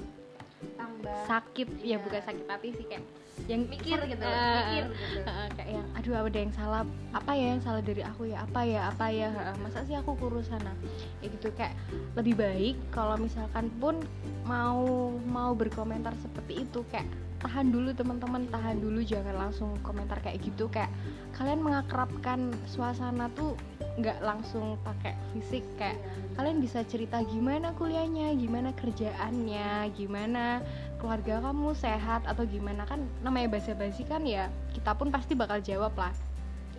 [0.73, 1.17] tambah.
[1.29, 1.85] sakit.
[1.85, 3.05] Ya, ya bukan sakit hati sih kayak
[3.45, 4.33] yang mikir gitu uh,
[4.65, 5.29] mikir gitu.
[5.29, 6.81] Uh, kayak yang aduh ada yang salah
[7.13, 10.17] apa ya yang salah dari aku ya apa ya apa ya uh, masa sih aku
[10.17, 10.73] kurus sana
[11.21, 11.77] ya gitu kayak
[12.17, 14.01] lebih baik kalau misalkan pun
[14.49, 17.05] mau mau berkomentar seperti itu kayak
[17.47, 18.99] tahan dulu teman-teman tahan dulu.
[18.99, 20.67] Jangan langsung komentar kayak gitu.
[20.67, 20.91] Kayak
[21.39, 23.55] kalian mengakrabkan suasana tuh
[23.95, 25.63] nggak langsung pakai fisik.
[25.79, 26.03] Kayak
[26.35, 30.59] kalian bisa cerita gimana kuliahnya gimana kerjaannya gimana
[30.99, 32.83] keluarga kamu sehat atau gimana.
[32.83, 36.11] Kan namanya basa-basi kan ya kita pun pasti bakal jawab lah.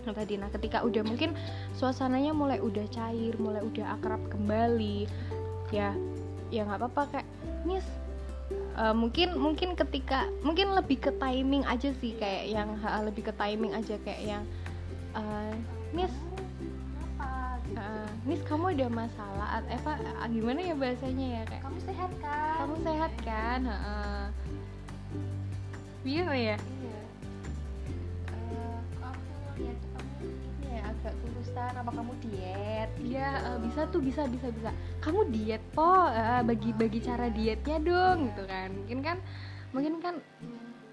[0.04, 1.32] Nah tadi nah ketika udah mungkin
[1.80, 5.08] suasananya mulai udah cair mulai udah akrab kembali
[5.72, 5.96] ya
[6.52, 7.02] ya nggak apa-apa.
[7.16, 7.28] Kayak
[7.64, 7.88] nis
[8.76, 13.32] uh, mungkin mungkin ketika mungkin lebih ke timing aja sih kayak yang uh, lebih ke
[13.38, 14.44] timing aja kayak yang
[15.16, 15.52] uh,
[15.94, 16.12] nis
[17.76, 19.96] uh, Nis kamu ada masalah Eva
[20.28, 21.62] gimana ya bahasanya ya kayak?
[21.64, 22.56] Kamu sehat kan?
[22.60, 23.60] Kamu sehat kan?
[23.64, 24.26] Uh,
[26.04, 26.56] biar ya?
[26.56, 26.56] Iya.
[28.28, 29.78] Uh, aku lihat
[31.58, 32.90] kurusan apa kamu diet?
[33.02, 34.70] Iya uh, bisa tuh bisa bisa bisa.
[35.02, 38.70] Kamu diet po uh, bagi bagi cara dietnya dong gitu kan.
[38.70, 39.16] Mungkin kan
[39.74, 40.14] mungkin kan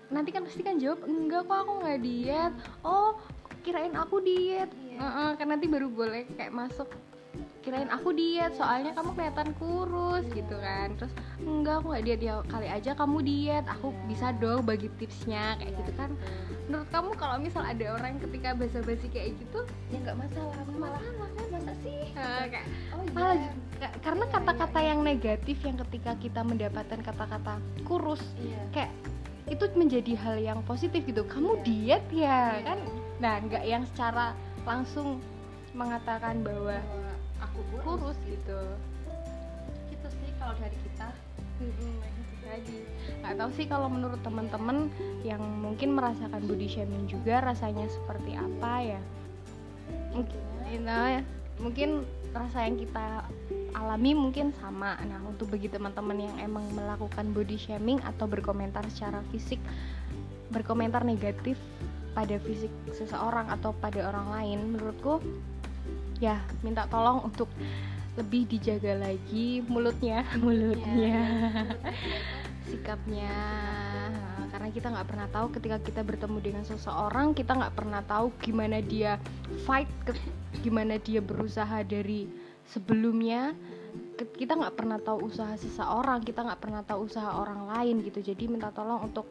[0.09, 2.53] nanti kan pasti kan jawab enggak kok aku nggak diet.
[2.81, 3.21] Oh
[3.61, 4.73] kirain aku diet.
[4.73, 4.97] Iya.
[4.97, 6.89] uh -uh, kan nanti baru boleh kayak masuk
[7.65, 10.93] kirain aku diet soalnya kamu kelihatan kurus gitu kan.
[11.01, 12.21] Terus enggak aku nggak diet.
[12.21, 13.65] Ya kali aja kamu diet.
[13.65, 14.05] Aku iya.
[14.05, 16.13] bisa dong bagi tipsnya kayak gitu kan.
[16.69, 20.55] Menurut kamu kalau misal ada orang ketika basa-basi kayak gitu ya nggak masalah.
[20.77, 22.13] Malah malah masa sih?
[22.13, 23.11] Uh, kayak oh, iya.
[23.17, 23.37] malah
[24.05, 28.21] karena iya, kata-kata yang negatif yang ketika kita mendapatkan kata-kata kurus
[28.71, 28.93] kayak
[29.45, 31.25] itu menjadi hal yang positif gitu.
[31.25, 32.61] Kamu diet ya?
[32.61, 32.79] Kan?
[33.17, 35.17] Nah nggak yang secara langsung
[35.75, 36.79] mengatakan bahwa
[37.45, 38.59] aku kurus, kurus gitu.
[39.91, 40.07] gitu.
[40.09, 41.07] Sih kalau dari kita.
[42.45, 42.77] Lagi
[43.25, 44.93] nggak tahu sih kalau menurut teman-teman
[45.25, 49.01] yang mungkin merasakan body shaming juga rasanya seperti apa ya?
[50.13, 51.21] Mungkin you know, ya.
[51.57, 52.05] Mungkin
[52.35, 53.25] rasa yang kita
[53.73, 54.99] alami mungkin sama.
[55.07, 59.57] Nah untuk bagi teman-teman yang emang melakukan body shaming atau berkomentar secara fisik
[60.53, 61.57] berkomentar negatif
[62.15, 65.19] pada fisik seseorang atau pada orang lain menurutku
[66.19, 67.51] ya minta tolong untuk
[68.15, 71.19] lebih dijaga lagi mulutnya mulutnya.
[71.19, 71.25] Ya.
[72.65, 73.37] sikapnya.
[74.49, 78.81] Karena kita nggak pernah tahu ketika kita bertemu dengan seseorang kita nggak pernah tahu gimana
[78.81, 79.21] dia
[79.67, 80.15] fight ke,
[80.65, 82.25] gimana dia berusaha dari
[82.71, 83.53] sebelumnya.
[84.15, 88.23] Kita nggak pernah tahu usaha seseorang kita nggak pernah tahu usaha orang lain gitu.
[88.23, 89.27] Jadi minta tolong untuk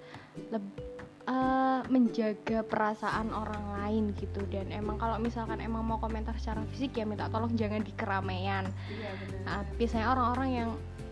[0.53, 0.94] lebih
[1.29, 4.41] uh, menjaga perasaan orang lain gitu.
[4.49, 8.69] Dan emang kalau misalkan emang mau komentar secara fisik ya minta tolong jangan di keramaian
[8.89, 9.13] iya,
[9.49, 10.71] uh, biasanya orang-orang yang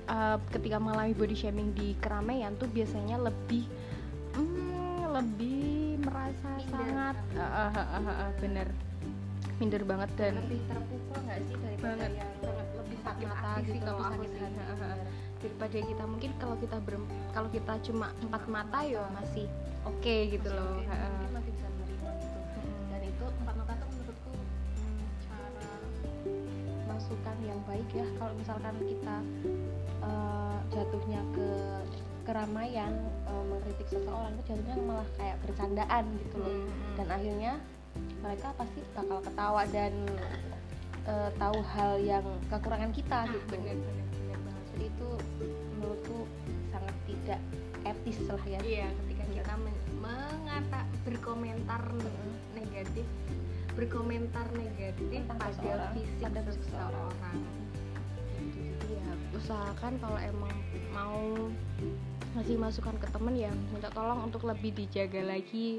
[0.09, 3.65] uh, ketika mengalami body shaming di keramaian tuh biasanya lebih
[4.37, 6.73] hmm, lebih merasa minder.
[6.73, 8.69] sangat uh, uh, uh, uh, uh, bener.
[9.61, 12.33] Minder banget dan lebih terpukul nggak sih daripada banget, yang
[12.83, 14.63] lebih sakit mata gitu kalau sakit hati
[15.43, 16.05] daripada kita.
[16.07, 16.95] Mungkin kalau kita ber
[17.35, 19.51] kalau kita cuma empat mata ya masih
[19.83, 20.79] oke okay, gitu masih loh.
[20.79, 20.95] okay.
[20.95, 22.39] uh, masih bisa menerima gitu.
[22.39, 22.83] Hmm.
[22.95, 25.49] dan itu empat mata tuh menurutku hmm, cara
[26.87, 28.07] masukan yang baik ya.
[28.17, 29.17] Kalau misalkan kita
[30.07, 31.49] uh, jatuhnya ke
[32.23, 32.93] keramaian
[33.27, 36.55] uh, mengkritik seseorang itu jatuhnya malah kayak bercandaan gitu loh.
[36.55, 36.95] Hmm.
[36.95, 37.53] dan akhirnya
[38.23, 39.93] mereka pasti bakal ketawa dan
[41.05, 43.59] uh, tahu hal yang kekurangan kita gitu.
[43.59, 44.22] Bener, bener
[44.83, 45.11] jadi itu
[45.79, 46.19] menurutku
[46.75, 47.41] sangat tidak
[47.87, 48.59] etis lah ya.
[48.67, 49.55] Iya ketika kita
[50.03, 51.83] mengata berkomentar
[52.59, 53.07] negatif
[53.79, 57.39] berkomentar negatif pada seseorang, fisik pada seseorang.
[58.59, 59.07] jadi ya
[59.39, 60.55] usahakan kalau emang
[60.91, 61.23] mau
[62.35, 65.79] ngasih masukan ke temen ya minta tolong untuk lebih dijaga lagi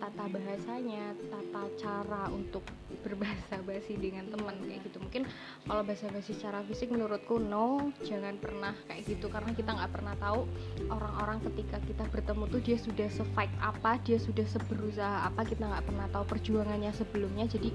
[0.00, 2.64] tata bahasanya tata cara untuk
[3.04, 4.98] berbahasa basi dengan teman kayak gitu.
[4.98, 5.28] Mungkin
[5.68, 9.28] kalau bahasa basi secara fisik menurutku no jangan pernah kayak gitu.
[9.28, 10.48] Karena kita nggak pernah tahu
[10.88, 15.44] orang-orang ketika kita bertemu tuh dia sudah se-fight apa dia sudah seberusaha apa.
[15.44, 17.44] Kita nggak pernah tahu perjuangannya sebelumnya.
[17.44, 17.70] Jadi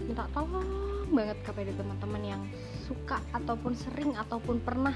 [0.00, 0.66] minta tolong
[1.12, 2.42] banget kepada teman-teman yang
[2.88, 4.94] suka ataupun sering ataupun pernah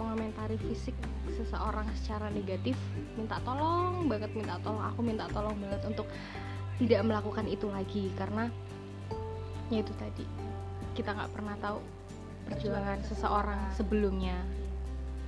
[0.00, 0.96] mengomentari fisik
[1.34, 2.76] seseorang secara negatif
[3.16, 6.06] minta tolong banget minta tolong aku minta tolong banget untuk
[6.80, 8.48] tidak melakukan itu lagi karena
[9.72, 10.24] ya itu tadi
[10.92, 11.80] kita nggak pernah tahu
[12.48, 14.36] perjuangan seseorang sebelumnya.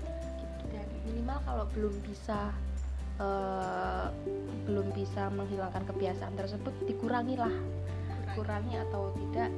[0.04, 0.64] Gitu.
[0.74, 2.50] dan minimal kalau belum bisa
[3.22, 4.10] uh,
[4.66, 7.52] belum bisa menghilangkan kebiasaan tersebut dikurangilah.
[8.34, 9.54] Kurangi atau tidak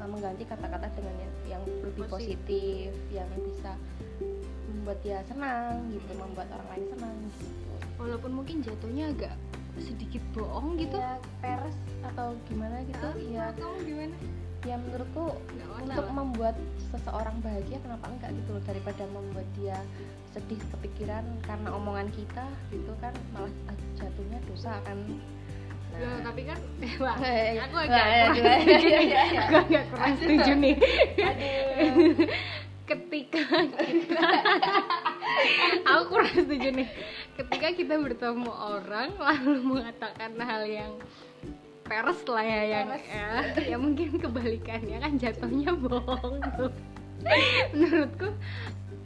[0.00, 3.76] uh, mengganti kata-kata dengan yang, yang lebih positif, positif yang bisa
[4.88, 7.44] membuat dia senang gitu membuat orang lain senang gitu.
[8.00, 9.36] Walaupun mungkin jatuhnya agak
[9.76, 10.96] sedikit bohong gitu.
[10.96, 11.76] Ya peres
[12.08, 14.16] atau gimana gitu ah, ya kamu gimana?
[14.64, 15.36] Ya menurutku
[15.84, 16.56] untuk membuat
[16.88, 19.76] seseorang bahagia kenapa enggak gitu loh daripada membuat dia
[20.32, 23.52] sedih kepikiran karena omongan kita gitu kan malah
[23.92, 24.96] jatuhnya dosa kan.
[25.04, 26.00] Nah.
[26.00, 26.58] Loh, tapi kan
[27.04, 27.16] wah,
[27.68, 28.32] aku agak kurang.
[28.40, 29.08] nih.
[29.36, 30.76] Aku agak kurang setuju nih.
[32.88, 33.44] Ketika
[33.76, 34.28] kita
[35.88, 36.88] aku kurang setuju nih.
[37.36, 40.92] Ketika kita bertemu orang lalu mengatakan hal yang
[41.84, 43.28] peres lah ya yang ya,
[43.64, 46.72] ya mungkin kebalikannya kan jatuhnya bohong tuh.
[47.76, 48.28] Menurutku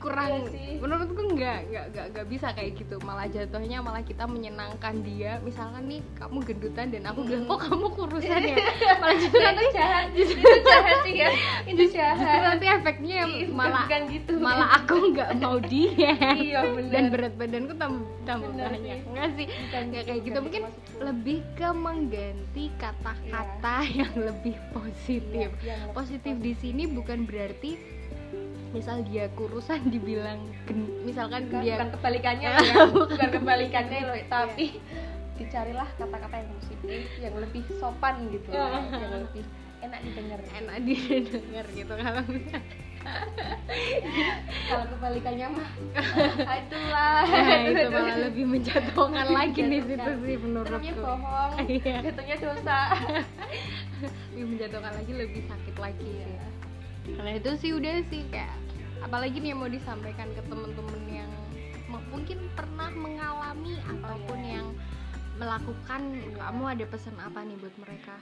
[0.03, 2.99] kurang iya menurutku nggak nggak nggak nggak bisa kayak gitu.
[3.07, 5.39] Malah jatuhnya malah kita menyenangkan dia.
[5.47, 8.57] Misalkan nih kamu gendutan dan aku bilang kok kamu kurusan ya?
[9.01, 10.05] Malah justru nanti jahat.
[10.19, 11.29] justru itu jahat sih ya.
[11.71, 12.19] Itu jahat.
[12.19, 13.21] justru nanti efeknya
[13.55, 14.33] malah bukan gitu.
[14.43, 16.13] malah aku nggak mau dia.
[16.19, 18.99] Iya, dan berat badanku tambah tambah banyak.
[19.07, 20.39] nggak sih nggak kayak gitu.
[20.43, 20.63] mungkin
[20.99, 24.03] lebih ke mengganti kata-kata iya.
[24.03, 25.49] yang lebih positif.
[25.63, 28.02] Iya, positif di sini bukan berarti
[28.73, 30.41] misal dia kurusan dibilang
[31.05, 32.75] misalkan bukan, dia bukan kebalikannya ya.
[32.89, 34.81] Bukan kebalikannya loh tapi
[35.37, 38.81] dicarilah kata-kata yang positif yang lebih sopan gitu ya.
[38.91, 39.45] yang lebih
[39.83, 40.41] enak didengar.
[40.63, 42.23] Enak didengar gitu kalau
[44.71, 45.69] kalau kebalikannya mah
[46.55, 47.27] itulah.
[47.27, 50.79] Nah, itu malah lebih menjatuhkan lagi nih situ sih menurutku.
[50.79, 51.97] Namanya bohong iya.
[51.99, 52.79] jatuhnya dosa.
[54.31, 56.62] Lebih menjatuhkan lagi lebih sakit lagi ya
[57.07, 58.55] karena itu sih udah sih kayak
[59.03, 61.33] apalagi nih yang mau disampaikan ke temen-temen yang
[62.09, 64.55] mungkin pernah mengalami ataupun oh, iya.
[64.61, 64.69] yang
[65.41, 66.03] melakukan
[66.39, 68.17] kamu ada pesan apa nih buat mereka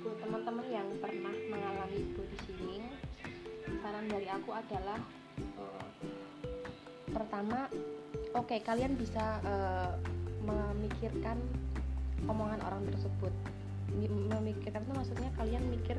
[0.00, 2.84] buat teman-teman yang pernah mengalami body shaming
[3.84, 4.98] saran dari aku adalah
[5.60, 5.86] uh,
[7.12, 7.68] pertama
[8.34, 9.92] oke okay, kalian bisa uh,
[10.44, 11.36] memikirkan
[12.26, 13.32] omongan orang tersebut
[14.02, 15.96] memikirkan itu maksudnya kalian mikir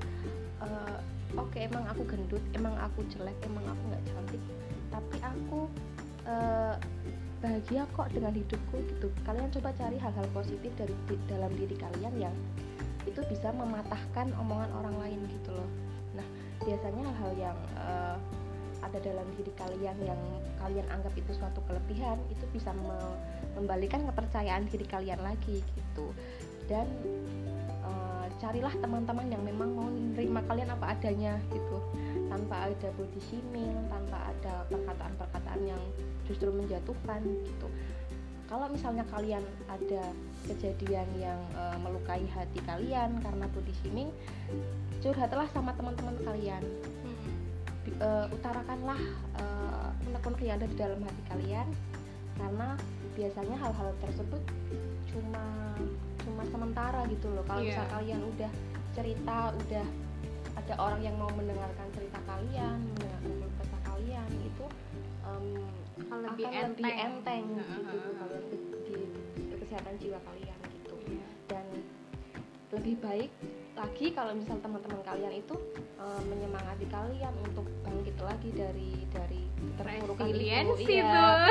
[0.64, 0.98] uh,
[1.36, 4.42] oke okay, emang aku gendut emang aku jelek emang aku nggak cantik
[4.94, 5.60] tapi aku
[6.30, 6.76] uh,
[7.44, 9.12] bahagia kok dengan hidupku gitu.
[9.28, 12.36] Kalian coba cari hal-hal positif dari di, dalam diri kalian yang
[13.06, 15.70] itu bisa mematahkan omongan orang lain gitu loh.
[16.18, 16.26] Nah
[16.64, 18.18] biasanya hal-hal yang uh,
[18.82, 20.22] ada dalam diri kalian yang
[20.64, 22.98] kalian anggap itu suatu kelebihan itu bisa me
[23.60, 26.12] membalikan kepercayaan diri kalian lagi gitu.
[26.66, 26.90] Dan
[28.40, 29.88] carilah teman-teman yang memang mau
[30.36, 31.78] menerima kalian apa adanya gitu.
[32.28, 35.82] Tanpa ada body shaming tanpa ada perkataan-perkataan yang
[36.28, 37.68] justru menjatuhkan gitu.
[38.46, 40.04] Kalau misalnya kalian ada
[40.46, 44.12] kejadian yang e, melukai hati kalian karena body shaming
[45.00, 46.64] curhatlah sama teman-teman kalian.
[47.96, 49.00] E, utarakanlah
[49.40, 51.68] uh, unek-unek yang ada di dalam hati kalian
[52.36, 52.76] karena
[53.16, 54.42] biasanya hal-hal tersebut
[55.08, 55.46] cuma
[56.26, 57.46] cuma sementara gitu loh.
[57.48, 57.72] Kalau yeah.
[57.72, 58.52] misal kalian udah
[58.98, 59.86] cerita udah
[60.66, 64.66] ada orang yang mau mendengarkan cerita kalian mendengarkan cerita kalian itu
[65.22, 65.62] um,
[66.10, 68.58] akan lebih akan enteng, lebih enteng gitu kalau di,
[69.46, 70.96] di kesehatan jiwa kalian gitu.
[71.06, 71.30] Yeah.
[71.46, 71.66] dan
[72.74, 73.30] lebih baik
[73.78, 75.56] lagi kalau misal teman-teman kalian itu
[76.02, 79.42] um, menyemangati kalian untuk bangkit lagi dari dari
[79.78, 81.46] terpurukan itu, iya,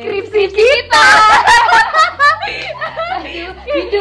[0.00, 1.08] skripsi kita
[3.26, 3.56] hidup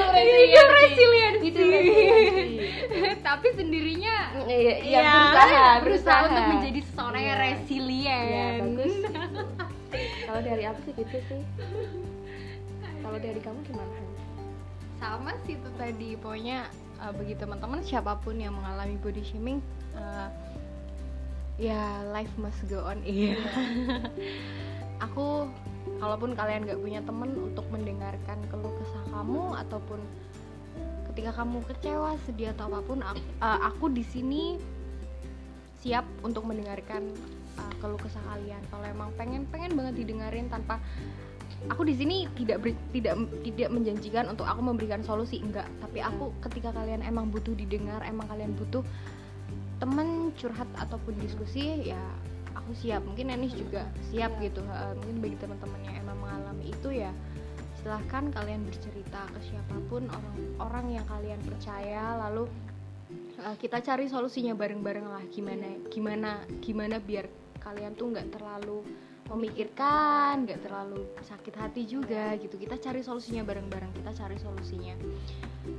[0.06, 1.46] resiliensi.
[1.46, 3.18] hidup resiliensi.
[3.26, 4.16] tapi sendirinya
[4.50, 8.30] iya, iya ya, berusaha, berusaha untuk menjadi seorang yang resilient.
[8.30, 8.96] Ya, bagus.
[10.30, 11.42] Kalau dari aku sih gitu sih.
[13.02, 13.98] Kalau dari kamu gimana?
[15.00, 16.70] Sama sih itu tadi pokoknya
[17.02, 19.64] uh, bagi teman-teman siapa pun yang mengalami body shaming
[19.96, 20.28] uh,
[21.60, 23.36] ya life must go on iya.
[25.08, 25.48] Aku
[26.00, 30.00] kalaupun kalian gak punya temen untuk mendengarkan keluh kesah kamu ataupun
[31.12, 34.56] ketika kamu kecewa sedih atau apa pun aku, uh, aku di sini
[35.84, 37.12] siap untuk mendengarkan
[37.60, 38.60] uh, keluh kesah kalian.
[38.72, 40.80] Kalau emang pengen pengen banget didengarin tanpa
[41.68, 45.68] aku di sini tidak ber, tidak tidak menjanjikan untuk aku memberikan solusi enggak.
[45.84, 48.84] Tapi aku ketika kalian emang butuh didengar emang kalian butuh
[49.80, 52.00] teman curhat ataupun diskusi ya
[52.60, 53.02] aku siap.
[53.08, 54.62] Mungkin Nenis juga siap gitu.
[54.68, 57.12] Uh, mungkin bagi teman-teman yang emang mengalami itu ya
[57.80, 62.52] silahkan kalian bercerita ke siapa pun orang-orang yang kalian percaya lalu
[63.40, 65.24] uh, kita cari solusinya bareng-bareng lah.
[65.32, 67.26] Gimana gimana gimana biar
[67.64, 68.84] kalian tuh nggak terlalu
[69.30, 72.58] memikirkan nggak terlalu sakit hati juga gitu.
[72.58, 74.98] Kita cari solusinya bareng-bareng kita cari solusinya.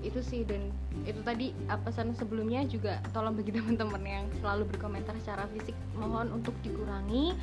[0.06, 0.70] Itu sih dan
[1.02, 5.74] itu tadi pesan sebelumnya juga tolong bagi teman-teman yang selalu berkomentar secara fisik.
[5.98, 7.34] Mohon untuk dikurangi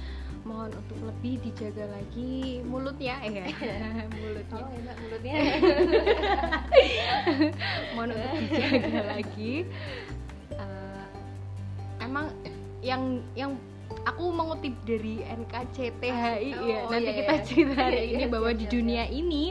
[0.47, 3.51] mohon untuk lebih dijaga lagi mulutnya ya
[4.15, 4.63] mulutnya.
[4.63, 5.35] Oh, enak mulutnya.
[7.91, 9.53] Mohon untuk dijaga lagi.
[10.55, 11.05] Uh,
[11.99, 12.31] emang
[12.79, 13.59] yang yang
[14.05, 16.79] aku mengutip dari NKCTHI oh, ya.
[16.91, 17.43] nanti iya, kita iya.
[17.45, 19.43] cerita hari ini iya, bahwa di dunia ini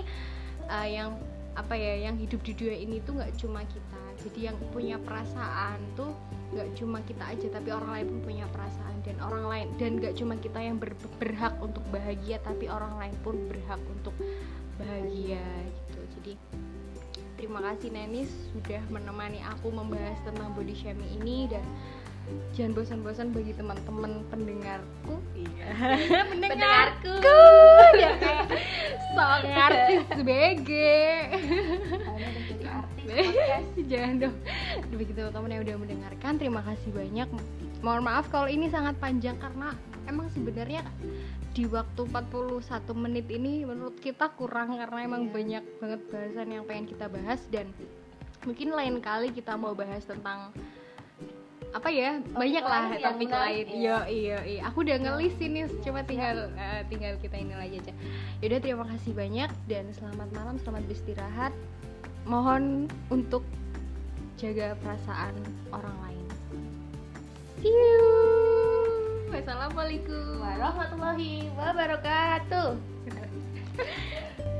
[0.70, 1.18] uh, yang
[1.56, 4.02] apa ya yang hidup di dunia ini tuh nggak cuma kita.
[4.28, 6.12] Jadi yang punya perasaan tuh
[6.52, 10.14] nggak cuma kita aja tapi orang lain pun punya perasaan dan orang lain dan nggak
[10.14, 14.14] cuma kita yang ber, berhak untuk bahagia tapi orang lain pun berhak untuk
[14.78, 15.42] bahagia
[15.72, 16.00] gitu.
[16.20, 16.32] Jadi
[17.36, 21.64] terima kasih Nenis sudah menemani aku membahas tentang body shaming ini dan
[22.54, 25.14] jangan bosan-bosan bagi teman-teman pendengarku.
[25.34, 25.68] Iya.
[26.32, 27.14] Pendengarku.
[27.96, 28.12] Ya
[29.16, 30.70] song artis BG
[33.86, 34.36] jangan dong.
[34.92, 37.28] Bagi teman-teman yang udah mendengarkan terima kasih banyak.
[37.80, 39.72] Mohon maaf kalau ini sangat panjang karena
[40.10, 40.82] emang sebenarnya
[41.56, 42.60] di waktu 41
[42.92, 45.32] menit ini menurut kita kurang karena emang yeah.
[45.32, 47.72] banyak banget bahasan yang pengen kita bahas dan
[48.44, 50.52] mungkin lain kali kita mau bahas tentang
[51.76, 53.66] apa ya topik banyak lah topik lain.
[53.68, 53.96] Iya.
[54.08, 54.60] Iya iya.
[54.72, 57.92] Aku udah ngelis ini cuma tinggal uh, tinggal kita ini lagi aja
[58.40, 61.52] yaudah terima kasih banyak dan selamat malam selamat beristirahat.
[62.26, 63.44] Mohon untuk
[64.40, 65.36] jaga perasaan
[65.72, 66.26] orang lain.
[67.60, 68.08] See you.
[69.30, 70.40] Wassalamualaikum.
[70.40, 72.68] Warahmatullahi wabarakatuh